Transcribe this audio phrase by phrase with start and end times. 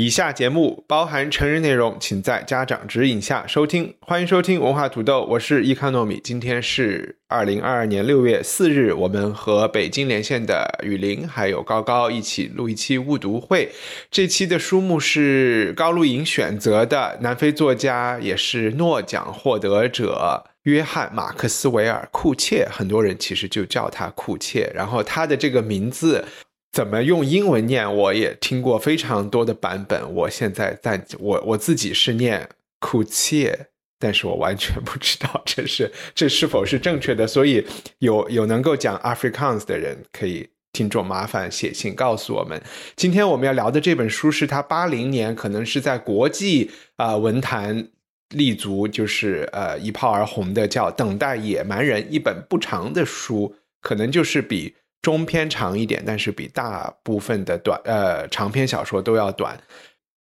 [0.00, 3.92] 以下节目包含成人内容，请在家长指引下收听。
[3.98, 6.20] 欢迎收听文化土豆，我是伊康糯米。
[6.22, 13.72] 今天是二零二二年六月四日，我们和北京连线的雨林还有高高一起录一期误读会。
[14.08, 24.70] 这期的书目是高露莹选择的，南非作家也是诺奖获得者约翰·马克斯韦尔·库切，很多人其实就叫他库切。
[24.72, 26.24] 然后他的这个名字。
[26.70, 27.92] 怎么用英文念？
[27.92, 30.14] 我也听过非常多的版本。
[30.14, 32.48] 我现在在我我自己是念
[32.78, 37.26] 库切，但是我完全不知道这是 这是否是正确的。
[37.26, 37.66] 所以
[37.98, 42.62] 有有能够讲 Afrikaans 的人，可以听众麻烦写信告诉我们。
[42.94, 47.88] 今天我们要聊的这本书是他八零年可能是在国际啊、文坛
[48.28, 54.76] 立足，就是呃一炮而红的，叫《等待野蛮人》，一本不长的书，可能就是比。
[55.02, 59.58] 中篇长一点，但是比大部分的短呃长篇小说都要短。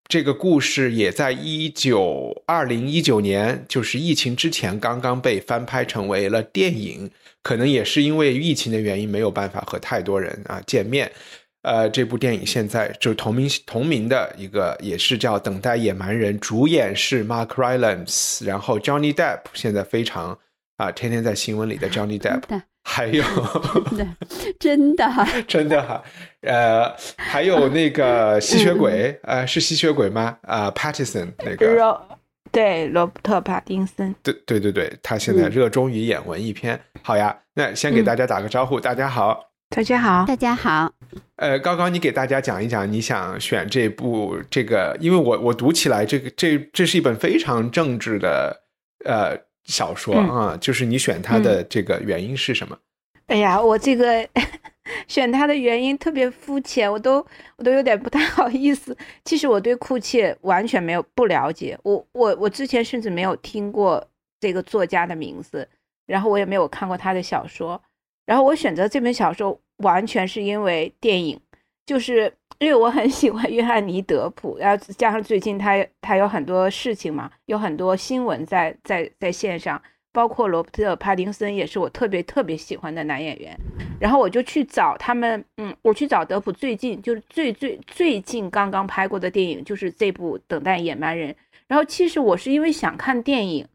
[0.09, 7.11] 这个故事也在一九二零一九年，就是疫情之前刚刚被翻拍成为了电影。
[7.43, 11.11] 可能也是因为疫情的原因，没有办法和太多人啊见面。
[11.63, 20.39] 呃，这部电影现在就同名同名的一个，也是叫《等待野蛮人》，主演是 Mark Rylance，然后 Johnny Depp 现在非常
[20.77, 22.43] 啊，天天在新闻里的 Johnny Depp。
[22.89, 23.25] 还有，
[24.61, 25.05] 真的，
[25.49, 25.83] 真的。
[25.83, 26.01] 哈，
[26.43, 30.39] 呃，还有那个吸血鬼，呃，是吸血鬼吗？
[30.43, 32.09] 啊，Pattinson 那个，罗
[32.53, 36.81] 对罗伯特·帕丁森，对对对对，他现在热衷于演文艺片。
[37.03, 40.91] 好呀，那先给大家打个招呼，大家好，大家好，大家好。
[41.35, 48.63] 呃，高高，你给大家讲一讲，你想选这部这个，因为我我读起来，这个这这是一本非常政治的，
[49.05, 49.46] 呃。
[49.67, 52.79] 小说啊，就是你选它的这个原因是什么？
[53.27, 54.29] 哎呀，我这个
[55.09, 57.25] 选它的原因特别肤浅，我都
[57.57, 58.97] 我都有点不太好意思。
[59.25, 64.07] 其实我对库切完全没有不了解，我我我之前甚至没有听过
[64.39, 65.69] 这个作家的名字，
[66.07, 67.83] 然后我也没有看过他的小说，
[68.25, 71.41] 然后我选择这本小说完全是因为电影，
[71.85, 72.33] 就是。
[72.59, 79.81] 因为我很喜欢约翰尼·德普，然后加上最近他他有很多事情嘛，有很多新闻在在在线上，
[80.13, 83.55] 包括罗伯特·帕丁森也是我特别特别喜欢的男演员。
[84.01, 91.33] 然后我就去找他们，嗯，我去找德普最近就是最最最近刚刚拍过的电影，就是这部《等待野蛮人》。
[91.69, 93.67] 然后其实我是因为想看电影，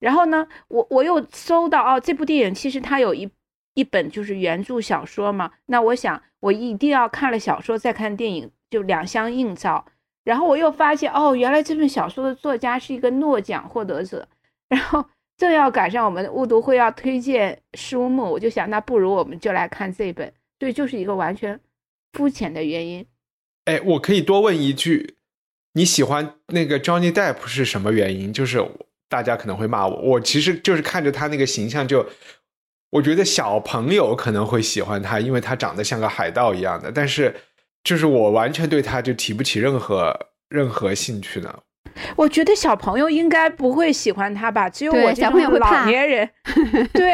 [0.00, 3.30] 然后呢，我我又搜到哦，这部电影其实它有一。
[3.76, 9.84] 一本就是原著小说嘛，那我想我一定要看了小说再看电影，就两相映照。
[10.24, 14.26] 然后我又发现，哦，原来这本小说的作家是一个诺奖获得者。
[14.70, 15.04] 然后
[15.36, 20.32] 正要赶上我们误读会要推荐书目，我就想，那不如我们就来看这本。
[20.58, 21.60] 所以就是一个完全
[22.14, 23.06] 肤浅的原因。
[23.66, 25.16] 哎，我可以多问一句，
[25.74, 28.32] 你喜欢那个 Johnny Depp 是什么原因？
[28.32, 28.66] 就是
[29.06, 32.06] 大家可能会骂我，我其实就是看着他那个形象就。
[32.90, 36.90] 我觉得小朋友可能会喜欢他，因为他长得像个海盗一样的。
[36.92, 37.34] 但是，
[37.82, 40.16] 就是我完全对他就提不起任何
[40.48, 41.58] 任何兴趣呢。
[42.14, 44.68] 我觉得小朋友应该不会喜欢他吧？
[44.68, 46.30] 只有我这种老年人。
[46.94, 47.12] 对，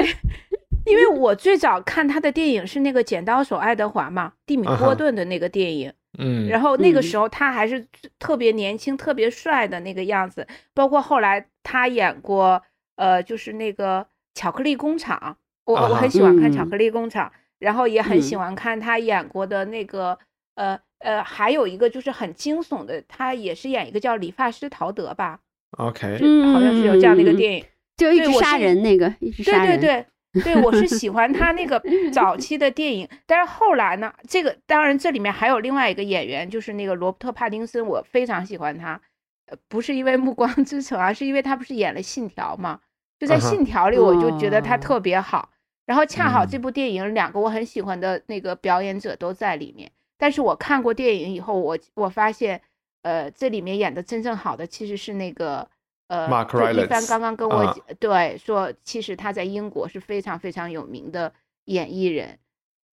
[0.85, 5.93] 因为我最早看他的电影是那个《剪刀手爱德华》嘛，蒂米·波顿的那个电影。
[6.19, 6.49] 嗯。
[6.49, 7.87] 然后那个时候他还是
[8.19, 10.47] 特别年轻、特别帅的那个样子。
[10.75, 12.63] 包括后来他演过，
[12.97, 14.01] 呃，就是那个
[14.35, 15.37] 《巧克力工厂》。
[15.65, 17.29] 我我很喜欢看《巧克力工厂》，
[17.59, 20.19] 然后也很喜欢看他演过的那个，
[20.57, 25.39] 呃呃，还有一个就是很惊悚的，他也是演一个叫理发师陶德吧。
[25.79, 26.19] OK，
[26.53, 27.65] 好像是有这样的一个电影，
[27.97, 29.79] 就一直杀人那个，一直杀人。
[29.81, 31.83] 对对对对，我是喜欢他那个
[32.13, 39.01] 早期的电影，但是后来呢，这个当然这里面还有另外一个演员，就是那个罗伯特·帕丁森，我非常喜欢他，
[39.47, 42.81] 呃，不是因为《暮光之城》而，是因为他不是演了《信条》嘛，
[43.19, 45.51] 就在《信条》里，我就觉得他特别好。
[45.85, 52.61] 然后恰好这部电影两个我很喜欢的那个表演者都在里面，但是我看过电影以后，我我发现，
[53.03, 55.69] 呃，这里面演的真正好的其实是那个
[56.09, 61.33] 呃，一帆刚刚跟我对说，其实他在英国是非常非常有名的
[61.65, 62.39] 演艺人。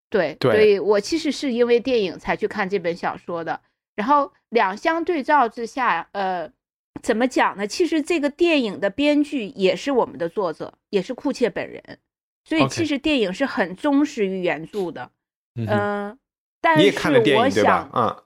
[0.09, 3.61] 对，对所以我其实是因为电影才去看这本小说的。
[3.95, 6.49] 然后两相对照之下，呃，
[7.03, 7.67] 怎么讲呢？
[7.67, 11.99] 其实这个电影的编剧也是我们的作者，也是库切本人，
[12.49, 15.11] 所以其实电影是很忠实于原著的。
[15.55, 16.17] 嗯
[16.61, 18.01] 但是你也看了电我影对吧想？
[18.03, 18.23] 啊，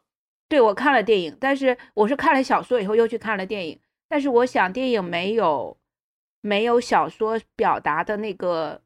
[0.50, 3.80] 对，我看了电影，但是我是看了小说以后又去看了电影，
[4.10, 5.78] 但是我想电影没有
[6.42, 8.82] 没有小说表达的那个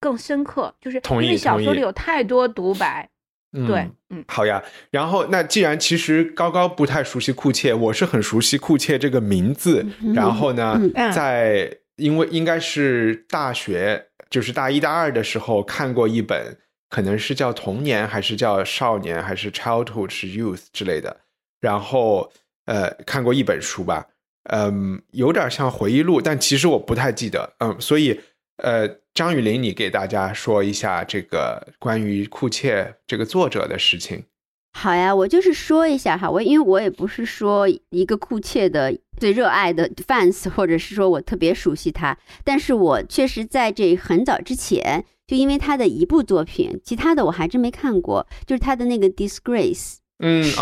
[0.00, 3.08] 更深刻，就是因为小说里有太多独白。
[3.52, 4.62] 嗯对，嗯，好呀，
[4.92, 9.84] 然后那既然其实高高不太熟悉库切，我是很熟悉库切这个名字。
[10.14, 16.56] 然后呢，嗯在因为应该是大学，就是大一大二的时候看过一本，
[16.88, 21.20] 可能是叫童年，还是叫少年，还是 childhood 是 youth 之类的。
[21.60, 22.32] 然后
[22.66, 24.06] 呃，看过一本书吧，
[24.44, 27.54] 嗯，有点像回忆录，但其实我不太记得。
[27.58, 28.20] 嗯，所以
[28.56, 34.24] 呃，张雨林，你给大家说一下这个关于库切这个作者的事情。
[34.72, 50.56] 好呀，我就是说一下哈，我因为我也不是说一个酷切的最热爱的 fans，或者是说我特别熟悉他，但是我确实在这很早之前，就因为他的一部作品，其他的我还真没看过，就是他的那个 Disgrace，嗯史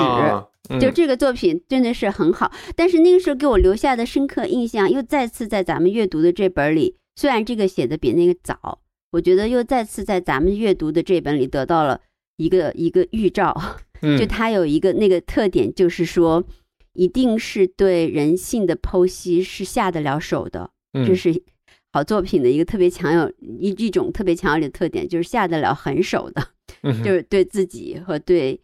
[0.80, 8.80] 就这个作品真的是很好，但是那个时候给我留下的深刻印象，又再次在咱们阅读的这本里，虽然这个写的比那个早，
[9.12, 12.00] 我觉得又再次在咱们阅读的这本里得到了
[12.36, 13.58] 一个一个预兆，
[14.02, 16.44] 就嗯它有一个那个特点，就是说
[16.94, 21.42] 一定是对人性的剖析是下得了手的，嗯这是
[21.92, 26.48] 好作品的一个特别强有一一种特别强有力的特点，就是下得了狠手的。
[26.82, 28.60] 嗯就是对自己和对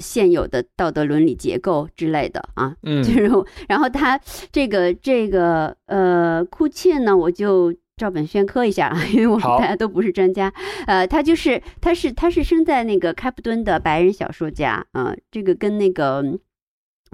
[0.00, 3.30] 现有的道德伦理结构之类的啊，嗯 就是
[3.68, 4.18] 然后他
[4.50, 10.52] 这个这个呃库切呢，我就照本宣科一下啊， 因为我们大家都不是专家，
[10.86, 16.38] 呃，他就是他是他是生在那个开普敦的白人小说家啊、呃这个跟那个。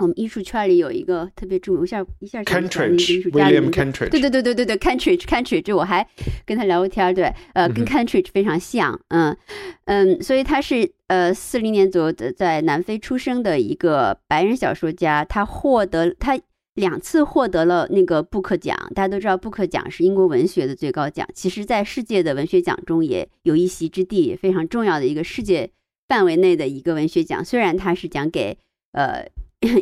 [0.00, 6.06] 我们艺术圈里有一个特别著名，我一下一下想不起来那个艺术家的 Cantridge，William 名字 Cantridge，对对对对对对，Cantridge Cantridge，这我还
[6.46, 8.06] 跟他聊过天儿，对，呃，跟嗯哼。
[8.06, 9.36] Cantridge 非常像，嗯
[9.86, 16.38] 嗯，所以他是呃四零年左右的在南非出生的一个白人小说家，他获得他
[16.78, 25.70] 两次获得了那个布克奖，大家都知道布克奖是英国文学的最高奖，其实在世界的文学奖中也有一席之地，非常重要的一个世界
[26.08, 28.56] 范围内的一个文学奖，虽然它是讲给
[28.92, 29.26] 呃。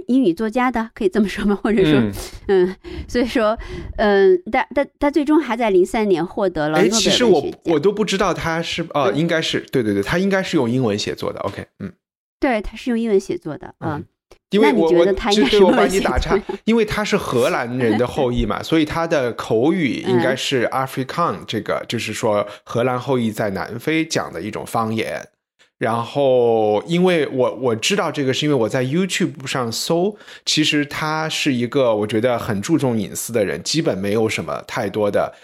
[0.06, 1.54] 英语作家的可以这么说吗？
[1.62, 2.12] 或者说，嗯，
[2.46, 2.76] 嗯，
[3.06, 3.58] 所以说，
[3.98, 7.74] 嗯，但但他最终还在零三年获得了哎，诺贝其实我尔文学奖。
[7.74, 11.40] 我都不知道他是呃，嗯应该是对对对，他应该是用英文写作的。
[11.40, 11.92] OK，嗯，
[12.40, 14.02] 对，他是用英文写作的，嗯，
[14.50, 25.28] 因为我我得他应该其实我把你打 岔，因为他是荷兰人的后裔嘛，所以他的口语应该嗯是 Afrikaan 这个，就是说荷兰后裔在南非讲的一种方言。
[25.78, 30.16] 然后，因为我我知道这个，是因为我在 YouTube 上搜，
[30.46, 35.34] 其实他是一个我觉得很注重隐私的人，基本没有什么太多的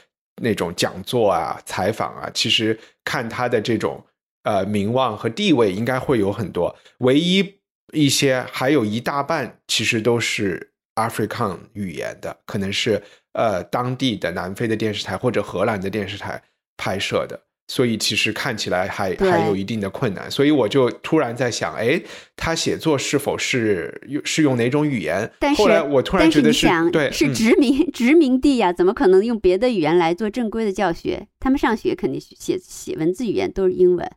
[0.40, 2.30] 那种讲座啊、采访啊。
[2.32, 4.02] 其实看他的这种
[4.44, 6.74] 呃名望和地位，应该会有很多。
[7.00, 7.56] 唯一
[7.92, 13.02] 一些还有一大半其实都是 Afrikaan 语言的，可能是
[13.32, 16.42] 呃当地的南非的电视台或者荷兰的电视台
[16.76, 17.40] 拍摄的。
[17.68, 21.98] 所以其实看起来还还有一定的困难，所以我就突然在想，哎，
[22.36, 25.30] 他写作是否是用是用哪种语言？
[25.38, 26.52] 但是后来我突然觉得
[26.90, 31.28] 对，是嗯殖民、殖民地呀，怎么可能用别的语言来做正规的教学？
[31.40, 34.10] 他们上学肯定写写文字语言都是英文，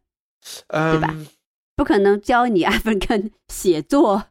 [0.67, 1.27] 对吧嗯，
[1.75, 4.25] 不可能教你 African 写作。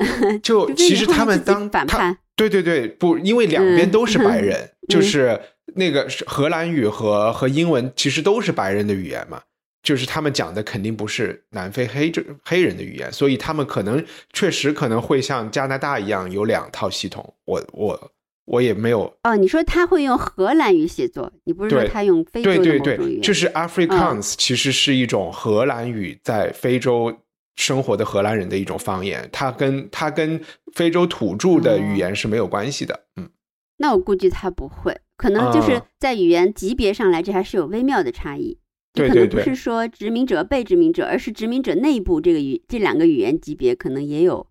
[0.42, 5.38] 就其实他们当反叛，对对对，不，因为两边嗯都是白人，嗯就是
[5.74, 9.42] 那个荷兰语和和英文其实都是白人的语言嘛，
[9.82, 17.34] 就是他们讲的肯定不是南非黑这黑人的语言，所以他们可能确实可能会像加拿大一样有两套系统。
[17.44, 18.10] 我我
[18.50, 23.22] 我也没有哦，你说他会用荷兰语写作，你不是说他用非洲的对对对，某种语言？
[23.22, 27.16] 就是 Afrikaans 其实是一种荷兰语在非洲
[27.54, 30.40] 生活的荷兰人的一种方言，它跟它跟
[30.74, 33.04] 非洲土著的语言是没有关系的。
[33.16, 33.30] 嗯，
[33.78, 38.58] 那我估计他不会，可能就是啊在语言级别上来，这还是有微妙的差异。
[38.92, 44.48] 就对可能对对不是说殖民者被殖民者，而是殖民者内部这个语这两个语言级别可能也有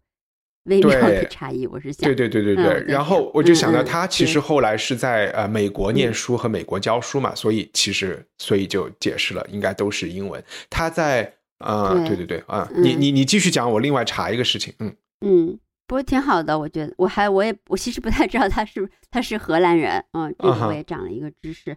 [0.70, 1.68] 微妙的对差异。
[1.68, 2.66] 我是想，对对对对对。
[2.66, 10.42] 嗯然后我就想到他其实后来是在呃美国念嗯书和美国教书嘛，所以其实所以就解释了，应该都是英文。
[10.70, 14.96] 他在呃，对对对对啊，嗯你你你继续讲，我另外查一个事情，嗯
[15.26, 21.76] 嗯，不过挺好的，我觉得我还我也我其实不太知道他是他是荷兰人，嗯，这个我也长了一个知识。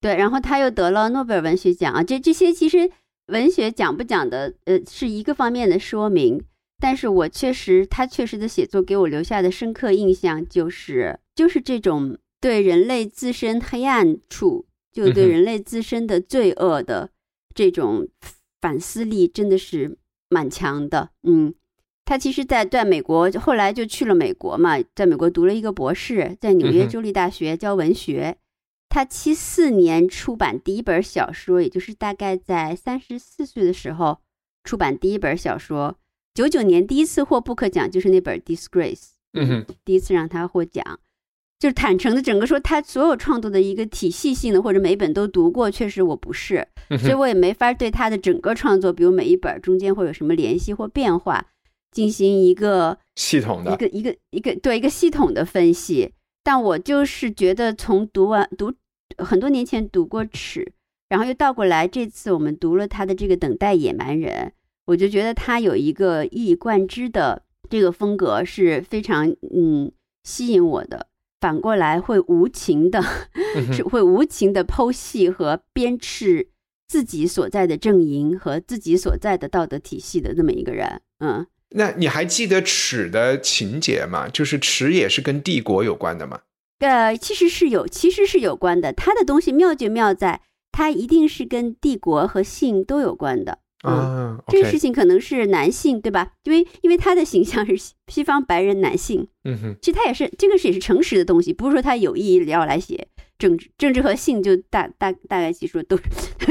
[0.00, 2.90] 对，然后他又得了诺贝尔文学奖啊，这这些其实
[3.26, 6.42] 文学讲不讲的，呃，是一个方面的说明。
[6.80, 17.10] 但是我确实，他确实的写作给我留下的深刻印象就是，就是这种对人类自身黑暗处，就对人类自身的罪恶的
[17.54, 18.08] 这种
[18.62, 19.98] 反思力，真的是
[20.30, 21.10] 蛮强的。
[21.22, 21.54] 嗯，
[22.06, 28.38] 他其实，在在美国后来就去了美国嘛，在美国读了一个博士，在纽约州立大学教文学。
[28.88, 34.18] 他七四年出版第一本小说，也就是大概在三十四岁的时候
[34.64, 35.96] 出版第一本小说。
[36.34, 38.94] 九九年第一次获布克奖就是那本《Disgrace》，
[39.32, 41.00] 嗯哼，第一次让他获奖，
[41.58, 46.66] 就是坦诚的整个说他所有创作的一个体系性的或者每本都读过，确实我不是，
[47.00, 51.46] 所以我也没法对他的整个创作，比如每一本中间会有什么联系或变化，
[51.90, 56.12] 进行一个系统的一个一个一个对一个系统的分析。
[56.42, 58.72] 但我就是觉得从读完读
[59.18, 60.60] 很多年前读过《尺》，
[61.08, 64.52] 然后又倒过来，这次我们读了他的这个《等待野蛮人》。
[64.86, 69.92] 我就觉得他有一个一以贯之的这个风格是非常嗯
[70.24, 71.06] 吸引我的。
[71.40, 73.02] 反过来会无情的，
[73.72, 76.48] 是会无情的剖析和鞭笞
[76.86, 81.00] 自己所在的阵营和自己所在的道德体系的那么一个人。
[81.20, 84.28] 嗯，那你还记得尺的情节吗？
[84.28, 86.40] 就是尺也是跟帝国有关的吗？
[86.80, 88.92] 呃，其实是有，其实是有关的。
[88.92, 93.60] 他的东西妙就妙在，他一定是跟帝国和性都有关的。
[93.82, 96.32] 啊，这个事情可能是男性，对吧？
[96.44, 97.74] 因为因为他的形象是
[98.08, 103.08] 西方白人男性，嗯哼，其实他也是这个是也是诚实的东西，不是说他有意要来写
[103.38, 105.96] 政治，政治和性就大大大概其说都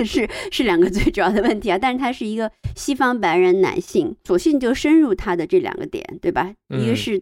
[0.04, 1.78] 是 是两个最主要的问题啊。
[1.78, 6.52] 但是他是一个西方白人男性，索性就深入他的这两个点，对吧？
[6.70, 7.22] 一个是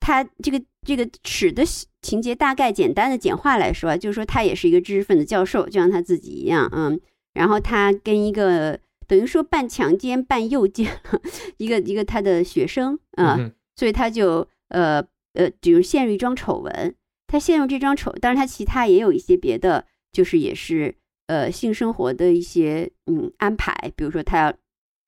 [0.00, 1.62] 他这个这个史的
[2.02, 7.00] 情节大概简单的简化来说，就是说他也是一个知识分子教授，就像他自己一样，嗯，
[7.32, 8.78] 然后他跟一个。
[9.10, 10.88] 等于说半强奸半诱奸
[11.58, 13.36] 一个一个他的学生啊，
[13.74, 16.94] 所以他就呃呃，比如陷入一桩丑闻。
[17.26, 20.94] 他陷入这桩丑，当然他其他也有一些别的，就是也是
[21.26, 24.52] 呃性生活的一些嗯安排，比如说他要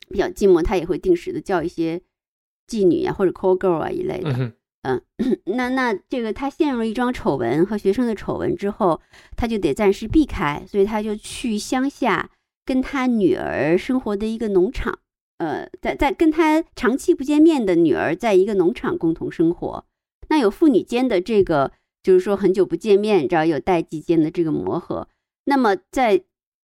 [0.08, 2.00] 比较寂寞，他也会定时的叫一些
[2.68, 4.52] 妓女啊或者 call girl 啊一类的。
[4.82, 5.00] 嗯，
[5.46, 9.00] 那那这个他陷入一桩丑闻和学生的丑闻之后，
[9.36, 12.30] 他就得暂时避开，所以他就去乡下。
[12.64, 15.00] 跟他女儿生活的一个农场，
[15.38, 19.84] 呃，在在跟他长期不见面的女儿在一个农场共同生活。
[20.28, 25.08] 那有父女间的这个，就是说很久不见面，你知道有代际间的这个磨合。
[25.46, 26.22] 那么在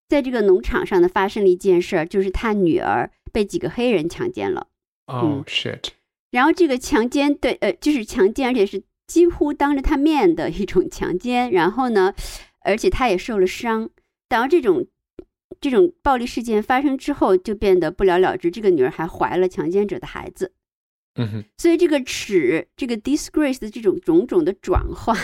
[0.07, 4.67] 在这个农场上呢，发生了一件事儿，就是他女儿被几个黑人强奸了。
[5.07, 5.89] 哦，shit！
[6.29, 11.49] 然后这个强奸，对，呃，就是强奸，而且是几乎当着他面的一种强奸。
[11.51, 12.13] 然后呢，
[12.61, 13.89] 而且他也受了伤。
[14.29, 14.85] 然后这种。
[15.59, 18.49] 这种暴力事件发生之后，就变得不了了之。
[18.51, 20.53] 这个女儿还怀了强奸者的孩子，
[21.15, 21.43] 嗯哼。
[21.57, 25.15] 所以这个耻，这个 disgrace 的这种种种的转化，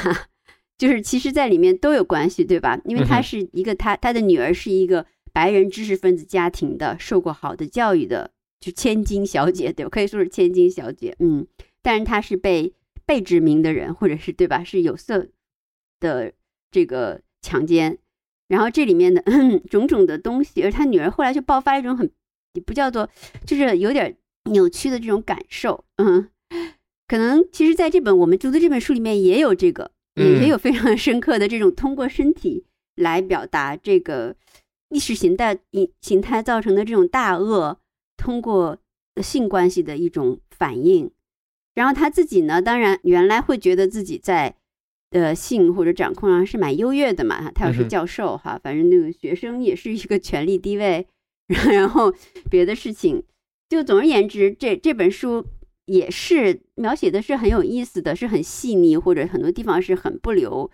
[0.78, 2.80] 就是其实在里面都有关系，对吧？
[2.86, 9.90] 因为她是一个，她她的女儿是一个白人知识分子家庭的，受过好的教育的，就千金小姐，对吧？
[9.90, 11.48] 可以说是千金小姐，嗯。
[11.82, 12.74] 但是她是被
[13.06, 14.64] 被殖民的人，或者是对吧？
[14.64, 15.28] 是有色
[16.00, 16.34] 的
[16.72, 17.98] 这个强奸。
[18.48, 19.24] 然后这里面的
[19.70, 22.12] 种种的东西，而他女儿后来就爆发一种很，
[22.66, 23.10] 不叫做，
[23.46, 24.16] 就是有点
[24.52, 26.30] 扭曲的这种感受，嗯，
[27.08, 34.36] 可能其实在这本我们读的这本书里面也有这个，也也有非常 深刻的这种通过身体来表达这个
[34.90, 35.58] 意识形态
[36.02, 37.80] 形态造成的这种大恶，
[38.18, 38.78] 通过
[39.22, 41.10] 性关系的一种反应。
[41.74, 44.56] 然后他自己呢，当然原来会觉得自己在。
[45.20, 51.08] 的性或者掌控上是蛮优越的嘛，他要是教授哈，反正那个学生也是一个权力地位，
[51.72, 52.14] 然后
[52.50, 53.24] 别的事情，
[53.70, 55.46] 就总而言之，这这本书
[55.86, 60.70] 也是描写的是很有意思的，是很细腻，或者很多地方是很不留，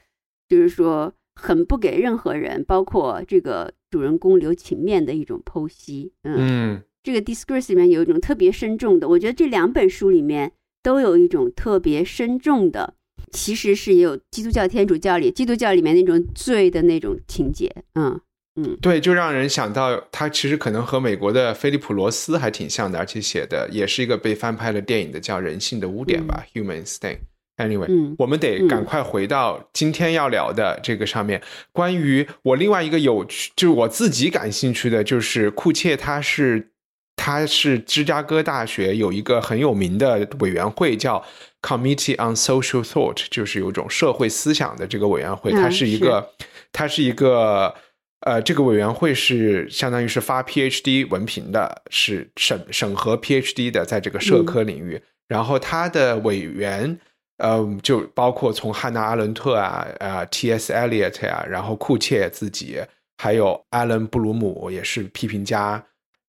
[0.48, 6.14] 就是说很不给任何人，包括这个主人公留情面的一种剖析。
[6.24, 10.52] 嗯，这个 Discourse 里面有一种特别深重的，我觉得这两本书里面
[10.84, 12.96] 都有一种特别深重的。
[13.32, 18.20] 其实是也有基督教、天主教里，基督教里面那种罪的那种情节，嗯
[18.56, 27.18] 嗯，对，就让人想到他其实可能和美国的菲利普罗斯还挺像的，而且写的也是一个被翻拍的电影的叫《人性的污点》吧，《Human Stain》。
[27.58, 31.42] Anyway，我们得赶快回到今天要聊的这个上面。
[31.74, 36.72] 关于我另外一个有趣，就是我自己感兴趣的，就是库切，他是
[37.20, 41.24] 他是芝加哥大学有一个很有名的委员会叫。
[41.62, 46.30] Committee on Social Thought 就是有一种社会思想的这个委员会，它是一个，
[46.72, 47.76] 它是一个
[48.22, 55.02] 呃，这个委员会是相当于是发 PhD 文凭的，是审审核 PhD 的，在这个社科领域。
[55.28, 56.98] 然后他的委员，
[57.40, 60.72] 呃，就包括从汉娜·阿伦特啊，啊，T.S.
[60.72, 62.80] Eliot 呀，然后库切自己，
[63.18, 65.84] 还有艾伦·布鲁姆也是批评家。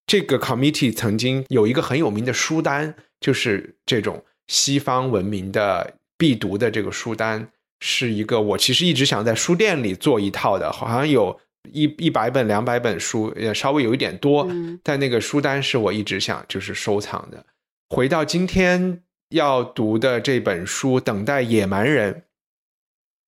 [0.05, 11.39] 这个 committee 曾经有一个很有名的书单，就是这种西方文明的必读的这个书单，是一个我其实一直想在书店里做一套的，好像有。
[11.71, 14.49] 一一百本两百本书也稍微有一点多，
[14.81, 17.45] 但那个书单是我一直想就是收藏的。
[17.87, 22.13] 回到今天要读的这本书《等待野蛮人》，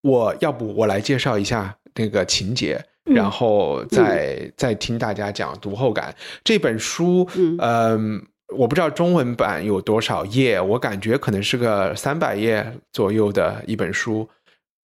[0.01, 6.15] 我要不我来介绍一下那个情节，然后再再听大家讲读后感。
[6.45, 7.29] 这本书，
[7.59, 8.25] 嗯，
[8.57, 14.29] 我不知道中文版有多少页，我感觉可能是个三百页左右的一本书，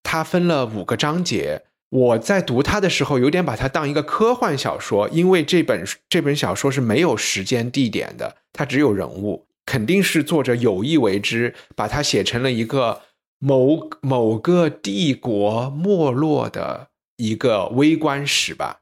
[0.03, 1.61] 它分了五个章节。
[1.91, 13.01] 我在读它的时候，有点把它当一个科幻小说，因为这本这本小说是没有时间地点的，它只有人物，肯定是作者有意为之，把它写成了一个
[13.39, 18.81] 某某个帝国没落的一个微观史吧。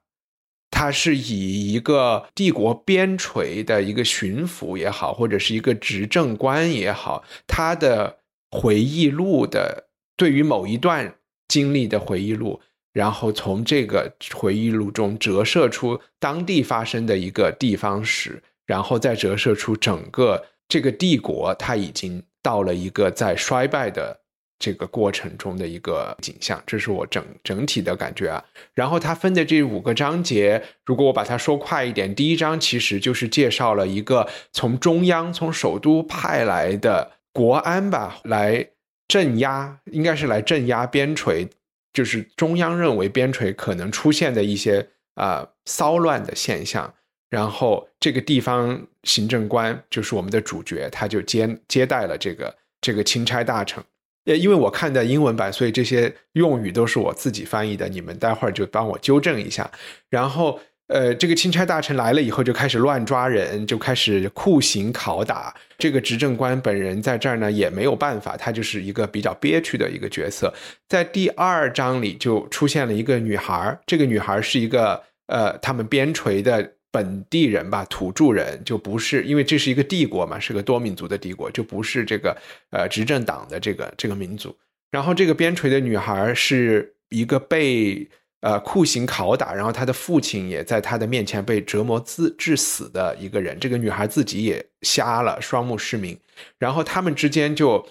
[0.70, 8.20] 它是以一个帝国边陲的一个巡抚也好，或者是一个执政官也好，他的
[8.51, 11.15] 回忆录的对于某一段
[11.48, 12.62] 经历的回忆录。
[12.94, 24.20] 然后从这个回忆录中折射出当地发生的一个地方史，然后再折射出整个这个帝国，它已经到了一个在衰败的
[24.60, 26.62] 这个过程中的一个景象。
[26.66, 28.44] 这是我整整体的感觉啊。
[28.74, 38.70] 然后它分的这五个章节，如果我把它说快一点，第一章其实就是介绍了一个从中央从首都派来的国安吧，来
[39.08, 41.48] 镇压，应该是来镇压边陲。
[41.94, 46.94] 就是中央认为边陲可能出现的一些啊骚乱的现象，
[47.28, 53.84] 然后这个地方行政官就是我们的主角，他就接接待了这个这个钦差大臣。
[54.27, 59.68] 呃，因为我看的英文版，所以这些用语都是我自己翻译的，你们待会儿就帮我纠正一下。
[60.11, 60.59] 然后。
[60.90, 65.53] 呃，这个钦差大臣来了以后，就开始乱抓人，就开始酷刑拷打。
[65.77, 70.50] 这个执政官本人在这儿呢，也没有办法，他就是一个比较憋屈的一个角色。
[70.87, 82.36] 在第二章里就出现了一个女孩，这个女孩是一个呃，他们边陲的本地人吧，土著人，就不是因为这是一个帝国嘛，是个多民族的帝国，就不是这个
[82.72, 84.56] 呃执政党的这个这个民族。
[84.92, 88.08] 然后这个边陲的女孩是一个被。
[88.42, 93.60] 呃，酷刑拷打，然后她的父亲也在她的面前被折磨致致死的一个人。
[93.60, 96.16] 这个女孩自己也瞎了，双目失明。
[96.60, 97.84] 然后他们之间就，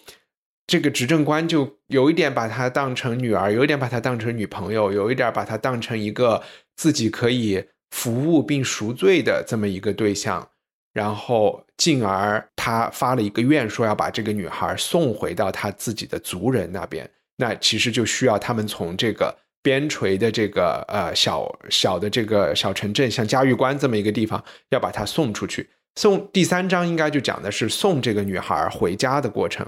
[0.65, 6.41] 这个执政官就有一点把她当成女儿，有一点把她当成女朋友，有一点把她当成一个
[6.77, 10.49] 自己可以服务并赎罪的这么一个对象。
[10.92, 17.09] 然后进而他发了一个愿，说要把这个女孩送回到他自己的族人那边。
[17.37, 19.37] 那其实就需要他们从这个。
[19.62, 25.68] 边陲的这个呃小小的这个小城镇，像嘉峪关这么一个地方，要把她送出去。
[25.96, 29.66] 送第三章应该就讲的是送这个女孩回家的过程。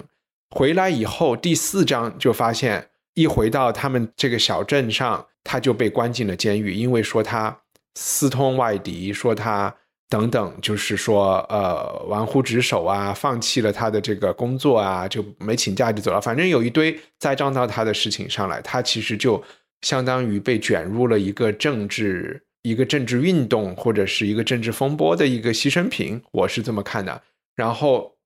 [0.54, 7.62] 回来以后，第四章就发现，一回到他们这个小镇上，她就被关进了监狱，因为说她
[8.00, 9.74] 私通外敌，说他
[10.08, 16.20] 等等，就是说呃玩忽职守啊，放弃了他的这个工作啊，就没请假就走了。
[16.20, 19.42] 反正有一堆栽赃到他的事情上来，他其实就。
[19.82, 27.22] 相当于被卷入了一个政治、一个政治运动或者是一个政治风波的一个牺牲品，我是这么看的。
[27.54, 28.16] 然后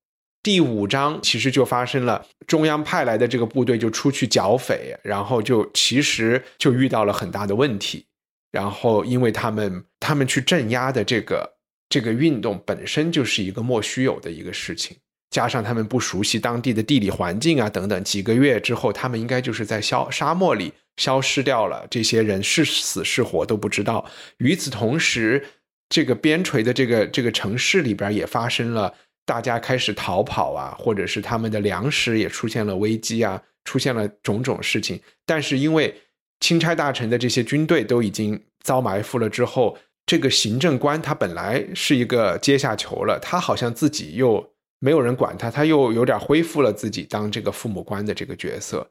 [0.43, 8.07] 第五章其实就发生了，中央派来的这个部队就出去剿匪，然后就其实就遇到了很大的问题。
[8.53, 11.57] 然后因为他们他们去镇压的这个
[11.89, 14.97] 这个运动本身就是一个莫须有的一个事情。
[15.31, 21.87] 加上他们不熟悉当地的地理环境啊，等等，几个月之后，他们应该就是在消沙漠里消失掉了。
[21.91, 24.05] 这些人是死是活都不知道。
[24.37, 25.43] 与此同时，
[25.89, 28.93] 这个边陲的这个这个城市里边也发生了，
[29.25, 35.01] 大家开始逃跑啊，或者是他们的粮食也出现了危机啊，出现了种种事情。
[35.25, 35.95] 但是因为
[36.43, 44.53] 钦差大臣的这些军队都已经遭埋伏了之后，这个行政官他本来是一个阶下囚了，他好像自己又。
[44.85, 48.85] 没有人管他，他又有点恢复了自己当这个父母官的这个角色。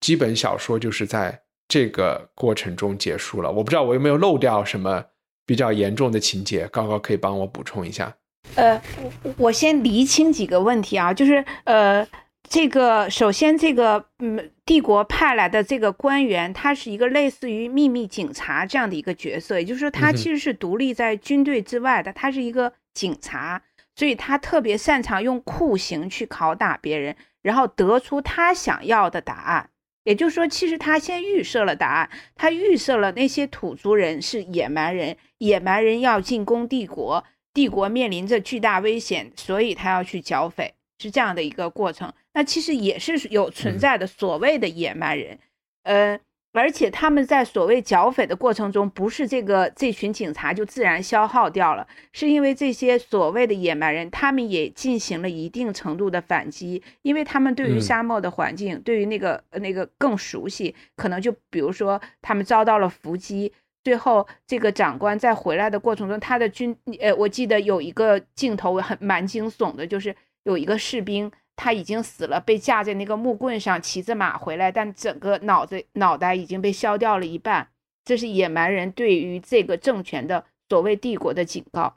[0.00, 3.48] 基本小说就是在这个过程中结束了。
[3.48, 5.04] 我不知道我有没有漏掉什么
[5.46, 8.12] 比较严重的情节，高高可以帮我补充一下。
[8.56, 8.82] 呃，
[9.22, 12.04] 我我先厘清几个问题啊，就是呃，
[12.48, 23.62] 这个首先，这个嗯，帝国派来的这个官员，他是一个类似于秘密警察这样的一个角色，也就是说，他其实是独立在军队之外的，他是一个警察，
[23.94, 29.70] 所以他特别擅长用酷刑去拷打别人，然后得出他想要的答案。
[30.04, 42.12] 也就是说，其实他先预设了答案，他预设了那些土族人是野蛮人，野蛮人要进攻帝国，帝国面临着巨大危险，所以他要去剿匪，是这样的一个过程。
[42.34, 45.38] 那其实也是有存在的所谓的野蛮人，
[45.84, 46.18] 呃，
[46.52, 63.52] 而且他们在所谓剿匪的过程中，不是这个这群警察就自然消耗掉了，是因为这些所谓的野蛮人，他们也进行了一定程度的反击，因为他们对于沙漠的环境，对于那个那个更熟悉，可能就比如说他们遭到了伏击，
[63.84, 70.14] 最后这个长官在回来的过程中，他的军，呃，我记得有一个镜头很蛮惊悚的，就是
[70.46, 71.30] 有一个士兵。
[71.58, 77.66] 他已经死了，被架在那个木棍上，骑着马回来，但整个脑子脑袋已经被削掉了一半。
[78.04, 81.94] 这是野蛮人对于这个政权的所谓帝国的警告，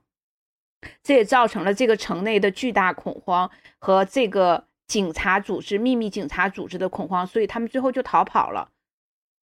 [1.03, 8.69] 这也造成了这个城内的巨大恐慌和这个警察组织秘密警察组织的恐慌，所以他们最后就逃跑了，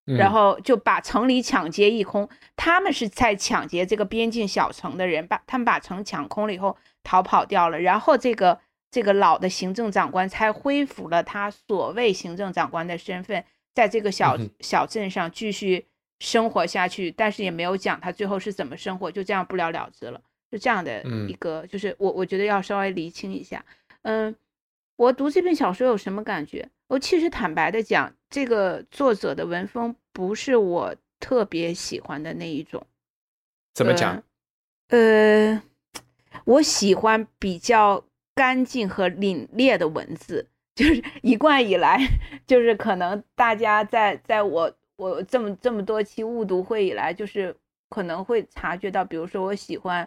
[0.07, 2.27] 然后就把城里抢劫一空。
[2.57, 8.59] 他们是在抢劫这个边境小城的人，把他们把城抢空了以后逃跑掉了，然后这个。
[8.91, 13.45] 这个老的行政长官才恢复了他所谓行政长官的身份，
[13.75, 15.87] 在这个小小镇上继续
[16.21, 20.21] 生活下去，但是也没有讲他最后是怎么生活，就这样不了了之了，
[20.51, 23.63] 是这样的一个，就是我我觉得要稍微厘清一下。
[24.03, 24.35] 嗯，
[24.97, 26.71] 我读这篇小说有什么感觉？
[26.87, 32.87] 我其实坦白的讲，这个作者的文风不是我特别喜欢的那一种。
[33.75, 34.23] 怎么讲？
[34.89, 35.61] 呃，
[36.45, 38.05] 我喜欢比较。
[38.37, 41.99] 干净和凛冽的文字，就是 一贯以来，
[42.47, 47.57] 就是可能大家在在我我这么这么多期误读会以来，就是
[47.89, 50.07] 可能会察觉到，比如说我喜欢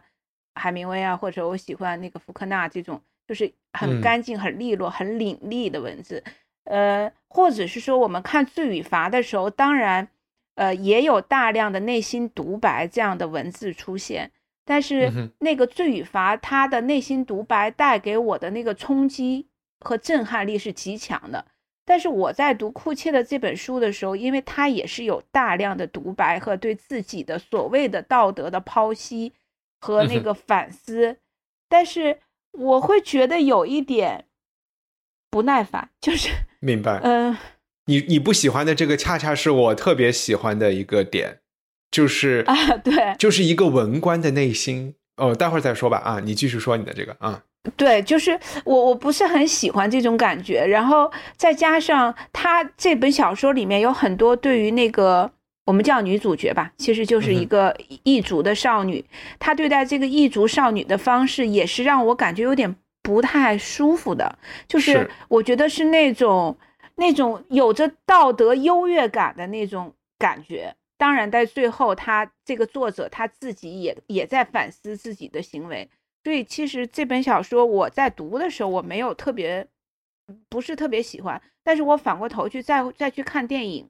[0.54, 6.24] 海明威啊，或者我喜欢那个福克纳这种，就是很干净、很利落、很凛冽的文字，
[6.66, 10.08] 呃，或者是说我们看罪与罚的时候，当然，
[10.54, 14.32] 呃，也有大量的内心独白这样的文字出现。
[14.70, 19.48] 但是那个罪与罚，他的内心独白带给我的那个冲击
[19.80, 21.44] 和震撼力是极强的。
[21.84, 29.34] 但是我在读库切的这本书的时候，因为他也是有大量的独白和对自己的所谓的道德的剖析
[29.82, 31.18] 和那个反思，
[31.68, 32.20] 但是
[32.52, 34.26] 我会觉得有一点
[35.32, 36.30] 不耐烦，就是
[36.60, 37.36] 明白，嗯，
[37.86, 41.40] 你你不喜欢的这个，恰恰是我特别喜欢的一个点。
[41.92, 45.34] 就是啊，对，就是一个文官的内心哦。
[45.34, 47.44] 待会儿再说吧啊，你继续说你的这个啊。
[47.76, 55.30] 对，就是我我不是很喜欢这种感觉，然后再加上他这本小说里面有很多对于那个
[55.66, 59.04] 我们叫女主角吧，其实就是一个异族的少女，
[59.38, 62.74] 她对待这个异族少女的方式也是让我感觉有点
[63.04, 66.58] 不太舒服的，就是我觉得是那种
[66.96, 70.74] 那种有着道德优越感的那种感觉。
[71.00, 75.90] 当然，在最后，他这个作者他自己也也在反思自己的行为。
[76.26, 79.66] 所以，其实这本小说我在读的时候，我没有特别，
[80.50, 81.42] 不是特别喜欢。
[81.64, 83.90] 但是我反过头去再再去看电影，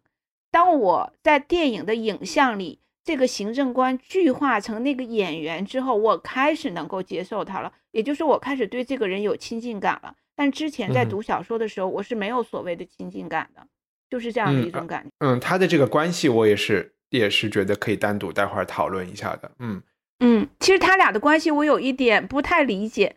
[0.51, 7.73] 当我在电影的影像里，这个行政官具化成那个演员之后，我开始能够接受他了。
[7.89, 10.15] 也就是我开始对这个人有亲近感了。
[10.35, 13.65] 但之前在读小说的时候，我是没有所谓的亲近感的，
[14.11, 15.09] 就是这样的一种感觉。
[15.17, 16.93] 嗯，他的这个关系，我也是。
[17.09, 19.81] 也是觉得可以单独待会儿讨论一下的，嗯
[20.19, 23.15] 嗯，其实他俩的关系我有一点不太理解，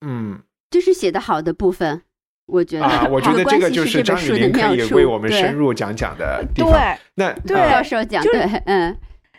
[0.00, 2.02] 嗯，就是写的好的部分，
[2.46, 6.72] 我觉得啊，我觉得这个就是张雨林可以为我们深入讲讲的地方。
[6.72, 8.96] 对，那对教授讲对，嗯，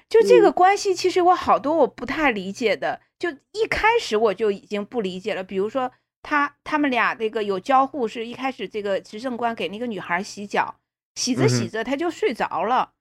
[0.07, 5.43] 就这个关系，其实我好多我不太理解的，就一开始我就已经不理解了。
[5.43, 10.75] 比如说他他们俩那个有交互，是一开始这个执政官给那个女孩洗脚，
[11.15, 12.91] 洗着洗着他就睡着了。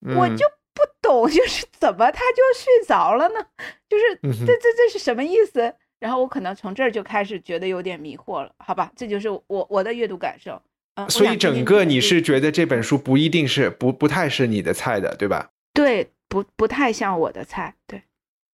[0.00, 3.46] 我就不懂， 就是怎么他就睡着了呢？
[3.88, 5.74] 就是这这这是什么意思？
[5.98, 8.92] 然后我可能从这儿就开始觉得有点迷惑了，好吧？
[8.94, 10.60] 这就是我我的阅读感受。
[10.94, 15.50] 嗯，所以整个你是觉得这本书不一定是不不太是你的菜的，对吧？
[15.74, 17.74] 对，不不太像我的菜。
[17.86, 18.02] 对。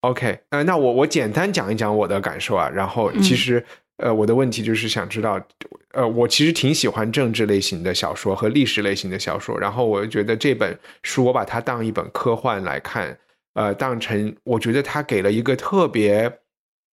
[0.01, 3.65] OK，呃，那我我简单讲一讲我的感受啊，然后其实。
[3.99, 5.41] 呃，我的问题就是想知道，
[5.93, 13.17] 呃，我其实挺喜欢政治类型的小说和历史类型的小说，然后我觉得这本书我把它当一本科幻来看，
[13.55, 16.41] 呃，当成我觉得它给了一个特别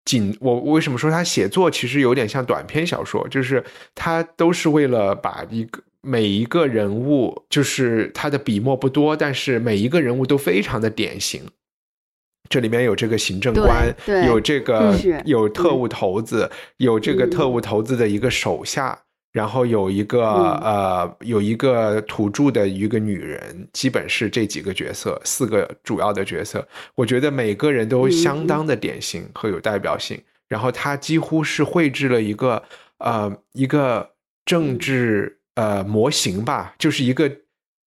[0.05, 3.63] 紧，我我为什么说他写作其实有点像短篇小说，就是
[3.95, 11.43] 他都是为了把一个每一个人物，就是他的笔墨不多，但是每一个人物都非常的典型。
[12.51, 13.95] 这里面有这个行政官，
[14.27, 18.99] 有这个有特务头子，有这个嗯特务头子的一个手下，
[19.31, 26.67] 然后有一个、嗯呃有一个土著的一个女人，基本是这几个角色，四个主要的角色。
[26.95, 30.21] 我觉得每个人都相当的典型和有代表性。
[30.49, 32.61] 然后他几乎是绘制了一个
[32.97, 34.05] 呃一个
[34.43, 37.31] 政治呃模型吧，就是一个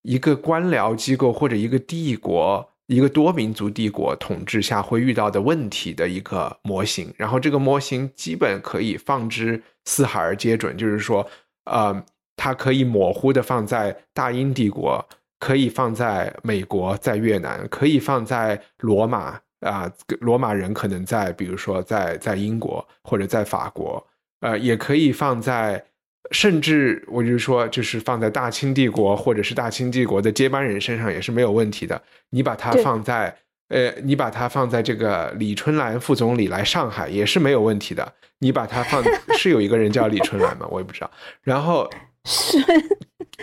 [0.01, 2.67] 一个官僚机构或者一个帝国。
[2.87, 11.27] 一个多民族帝国统治下会遇到的问题的一个模型，然后这个模型基本可以放之四海而皆准，就是说，
[11.65, 15.03] 呃，它可以模糊的放在大英帝国，
[15.39, 24.05] 可以放在美国，在越南，可以放在罗马啊、罗马人可能在，比如说在在英国或者在法国，
[24.41, 25.83] 呃，也可以放在。
[26.31, 32.01] 甚至我就说，就是放在大清帝国或者是大清帝国的接班人身上也是没有问题的。
[32.31, 33.35] 你把它放在
[33.69, 38.13] 呃，你把它放在这个李春兰副总理来上海也是没有问题的。
[38.39, 39.03] 你把它放
[39.37, 40.67] 是有一个人叫李春兰吗？
[40.69, 41.11] 我也不知道。
[41.43, 41.89] 然后
[42.25, 42.57] 是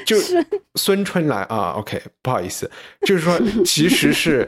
[0.05, 2.71] 就是孙春兰啊，OK，不好意思，
[3.07, 4.47] 就是说其实是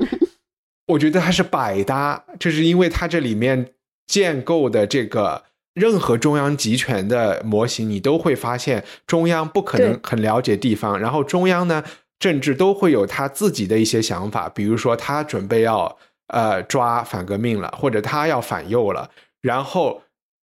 [0.87, 3.73] 我觉得它是百搭，就是因为它这里面
[4.07, 5.45] 建构的这个。
[5.75, 11.83] 任何中央集权的模型，你都会发现中央不可能很了解地方，然后中央呢，
[12.19, 19.11] 政治都会有他自己的一些想法，比如说他准备要呃抓反革命了，或者他要反右了，
[19.43, 20.03] 然后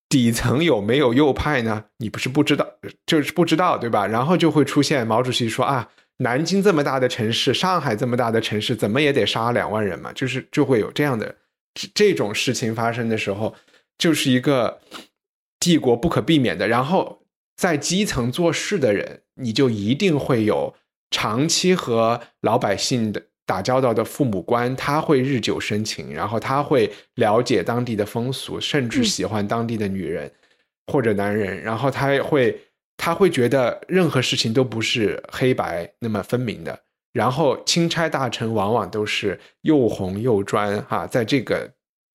[0.09, 1.85] 底层有没有右派呢？
[1.99, 2.67] 你不是不知道，
[3.05, 4.05] 就是不知道，对吧？
[4.05, 11.33] 然后就会出现毛主席说啊，南京这么大的城市，上海这么大的城市，怎么也得杀两万人嘛，就是就会有这样的
[11.73, 13.55] 这这种事情发生的时候，
[13.97, 14.81] 就是一个
[15.61, 16.67] 帝国不可避免的。
[16.67, 17.21] 然后
[17.55, 20.75] 在基层做事的人，你就一定会有
[21.09, 30.31] 长期和老百姓的打交道的父母官，他会日久生情，然后他会了解当地的风俗，甚至喜欢当地的女人、
[30.87, 32.59] 或者男人，然后他会
[32.97, 36.77] 他会觉得任何事情都不是黑白那么分明的。
[37.13, 41.69] 然后钦差大臣往往都是又红又专哈、在这个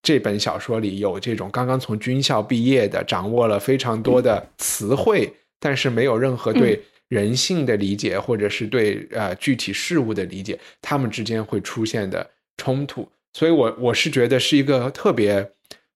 [0.07, 12.25] 这本小说里有这种刚刚从军校毕业的，掌握了非常多的词汇，但是没有任何对人性的理解，或者是对呃具体事物的理解，他们之间会出现的
[12.57, 13.09] 冲突。
[13.33, 15.51] 所以我我是觉得是一个特别